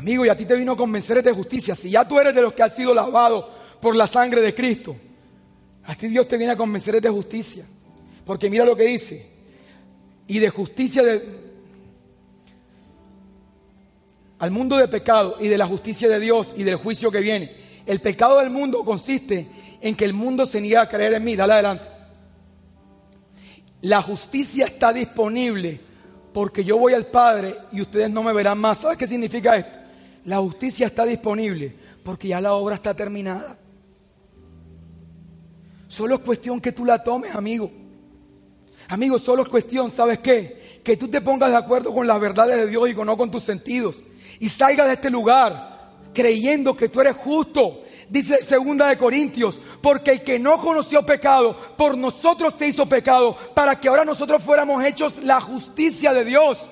[0.00, 1.74] Amigo, y a ti te vino a convencer de justicia.
[1.74, 3.46] Si ya tú eres de los que has sido lavado
[3.82, 4.96] por la sangre de Cristo,
[5.84, 7.66] a ti Dios te viene a convencer de justicia.
[8.24, 9.30] Porque mira lo que dice.
[10.26, 11.22] Y de justicia de,
[14.38, 17.54] al mundo de pecado y de la justicia de Dios y del juicio que viene.
[17.84, 19.46] El pecado del mundo consiste
[19.82, 21.36] en que el mundo se niega a creer en mí.
[21.36, 21.84] Dale adelante.
[23.82, 25.78] La justicia está disponible
[26.32, 28.78] porque yo voy al Padre y ustedes no me verán más.
[28.78, 29.79] ¿Sabes qué significa esto?
[30.24, 33.58] La justicia está disponible porque ya la obra está terminada.
[35.88, 37.70] Solo es cuestión que tú la tomes, amigo.
[38.88, 40.80] Amigo, solo es cuestión, ¿sabes qué?
[40.84, 43.44] Que tú te pongas de acuerdo con las verdades de Dios y no con tus
[43.44, 44.00] sentidos.
[44.38, 47.82] Y salgas de este lugar creyendo que tú eres justo.
[48.08, 53.36] Dice segunda de Corintios, porque el que no conoció pecado, por nosotros se hizo pecado,
[53.54, 56.68] para que ahora nosotros fuéramos hechos la justicia de Dios.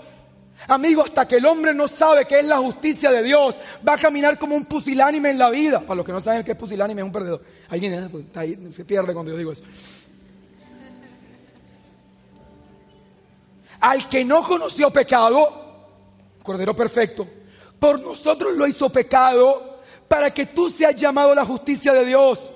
[0.66, 3.54] Amigo, hasta que el hombre no sabe qué es la justicia de Dios,
[3.86, 5.80] va a caminar como un pusilánime en la vida.
[5.80, 7.42] Para los que no saben qué es pusilánime, es un perdedor.
[7.68, 8.24] Alguien eh, pues,
[8.74, 9.62] se pierde cuando yo digo eso.
[13.80, 15.66] Al que no conoció pecado,
[16.42, 17.26] Cordero Perfecto,
[17.78, 19.78] por nosotros lo hizo pecado
[20.08, 22.50] para que tú seas llamado a la justicia de Dios.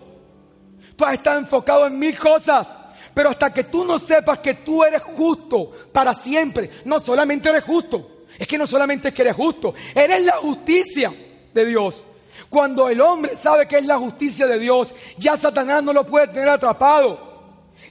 [0.96, 2.68] Tú has estado enfocado en mil cosas,
[3.14, 7.64] pero hasta que tú no sepas que tú eres justo para siempre, no solamente eres
[7.64, 11.12] justo, es que no solamente eres justo, eres la justicia
[11.52, 12.02] de Dios.
[12.48, 16.28] Cuando el hombre sabe que es la justicia de Dios, ya Satanás no lo puede
[16.28, 17.18] tener atrapado,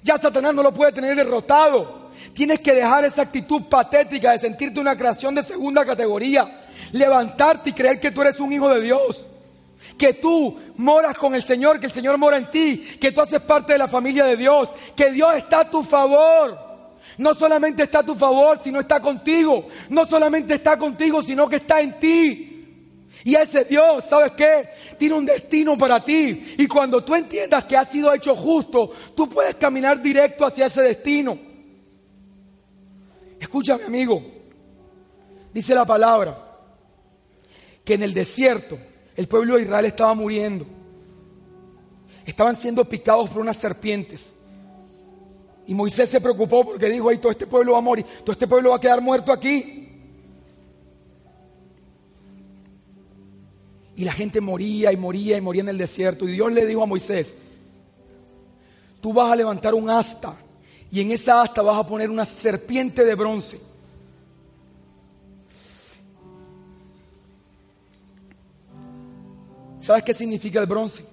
[0.03, 2.01] ya Satanás no lo puede tener derrotado.
[2.33, 6.67] Tienes que dejar esa actitud patética de sentirte una creación de segunda categoría.
[6.91, 9.25] Levantarte y creer que tú eres un hijo de Dios.
[9.97, 13.41] Que tú moras con el Señor, que el Señor mora en ti, que tú haces
[13.41, 16.57] parte de la familia de Dios, que Dios está a tu favor.
[17.17, 19.67] No solamente está a tu favor, sino está contigo.
[19.89, 22.47] No solamente está contigo, sino que está en ti.
[23.23, 24.69] Y ese Dios, ¿sabes qué?
[24.97, 26.55] Tiene un destino para ti.
[26.57, 30.81] Y cuando tú entiendas que has sido hecho justo, tú puedes caminar directo hacia ese
[30.81, 31.37] destino.
[33.39, 34.23] Escúchame, amigo.
[35.53, 36.37] Dice la palabra
[37.83, 38.77] que en el desierto
[39.15, 40.65] el pueblo de Israel estaba muriendo.
[42.25, 44.31] Estaban siendo picados por unas serpientes.
[45.67, 48.47] Y Moisés se preocupó porque dijo, ay, todo este pueblo va a morir, todo este
[48.47, 49.87] pueblo va a quedar muerto aquí.
[53.95, 56.27] Y la gente moría y moría y moría en el desierto.
[56.27, 57.33] Y Dios le dijo a Moisés,
[58.99, 60.35] tú vas a levantar un asta
[60.91, 63.70] y en esa asta vas a poner una serpiente de bronce.
[69.81, 71.03] ¿Sabes qué significa el bronce?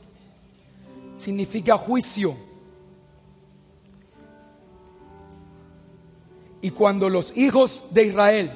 [1.16, 2.36] Significa juicio.
[6.62, 8.50] Y cuando los hijos de Israel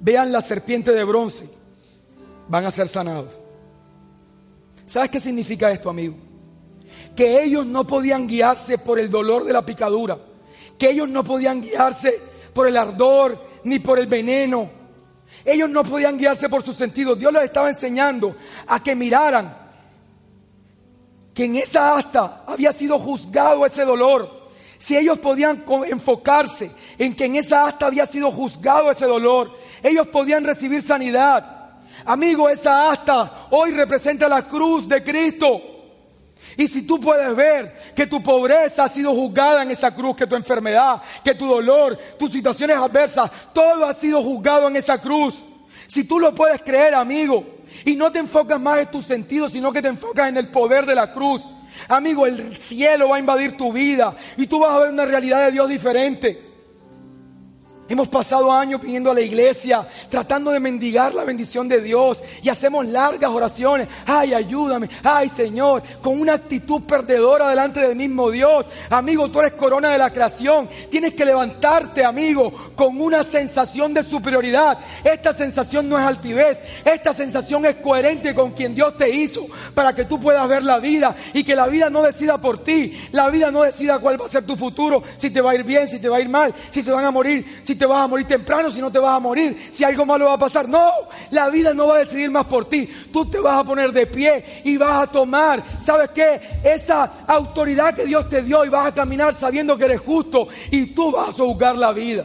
[0.00, 1.48] vean la serpiente de bronce,
[2.48, 3.38] van a ser sanados.
[4.86, 6.16] ¿Sabes qué significa esto, amigo?
[7.14, 10.18] que ellos no podían guiarse por el dolor de la picadura,
[10.78, 12.18] que ellos no podían guiarse
[12.54, 14.81] por el ardor ni por el veneno.
[15.44, 17.18] Ellos no podían guiarse por sus sentidos.
[17.18, 19.62] Dios les estaba enseñando a que miraran
[21.34, 24.50] que en esa asta había sido juzgado ese dolor.
[24.78, 30.08] Si ellos podían enfocarse en que en esa asta había sido juzgado ese dolor, ellos
[30.08, 31.62] podían recibir sanidad.
[32.04, 35.71] Amigo, esa asta hoy representa la cruz de Cristo.
[36.56, 40.26] Y si tú puedes ver que tu pobreza ha sido juzgada en esa cruz, que
[40.26, 45.42] tu enfermedad, que tu dolor, tus situaciones adversas, todo ha sido juzgado en esa cruz.
[45.88, 47.44] Si tú lo puedes creer, amigo,
[47.84, 50.86] y no te enfocas más en tus sentidos, sino que te enfocas en el poder
[50.86, 51.42] de la cruz,
[51.88, 55.44] amigo, el cielo va a invadir tu vida y tú vas a ver una realidad
[55.46, 56.51] de Dios diferente.
[57.92, 62.48] Hemos pasado años viniendo a la iglesia, tratando de mendigar la bendición de Dios y
[62.48, 63.86] hacemos largas oraciones.
[64.06, 68.64] Ay, ayúdame, ay Señor, con una actitud perdedora delante del mismo Dios.
[68.88, 70.70] Amigo, tú eres corona de la creación.
[70.90, 74.78] Tienes que levantarte, amigo, con una sensación de superioridad.
[75.04, 79.94] Esta sensación no es altivez, esta sensación es coherente con quien Dios te hizo para
[79.94, 82.98] que tú puedas ver la vida y que la vida no decida por ti.
[83.12, 85.64] La vida no decida cuál va a ser tu futuro, si te va a ir
[85.64, 88.04] bien, si te va a ir mal, si te van a morir, si te vas
[88.04, 90.68] a morir temprano, si no te vas a morir, si algo malo va a pasar.
[90.68, 90.88] No,
[91.32, 92.88] la vida no va a decidir más por ti.
[93.12, 96.40] Tú te vas a poner de pie y vas a tomar, ¿sabes qué?
[96.62, 100.94] Esa autoridad que Dios te dio y vas a caminar sabiendo que eres justo y
[100.94, 102.24] tú vas a juzgar la vida.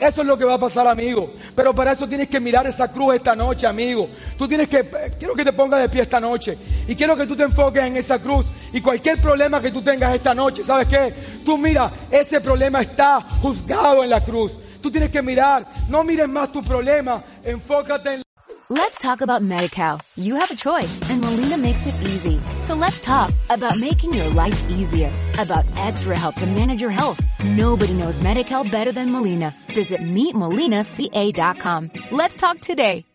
[0.00, 1.30] Eso es lo que va a pasar, amigo.
[1.54, 4.08] Pero para eso tienes que mirar esa cruz esta noche, amigo.
[4.36, 4.84] Tú tienes que,
[5.20, 6.58] quiero que te pongas de pie esta noche.
[6.88, 8.46] Y quiero que tú te enfoques en esa cruz.
[8.72, 11.14] Y cualquier problema que tú tengas esta noche, ¿sabes qué?
[11.44, 14.63] Tú mira, ese problema está juzgado en la cruz.
[14.84, 18.22] Tú tienes que mirar, no mires más tu problema, enfócate en...
[18.68, 19.98] Let's talk about MediCal.
[20.14, 22.38] You have a choice and Molina makes it easy.
[22.64, 27.18] So let's talk about making your life easier, about extra help to manage your health.
[27.42, 29.54] Nobody knows MediCal better than Molina.
[29.74, 31.90] Visit meetmolinaca.com.
[32.10, 33.06] Let's talk today.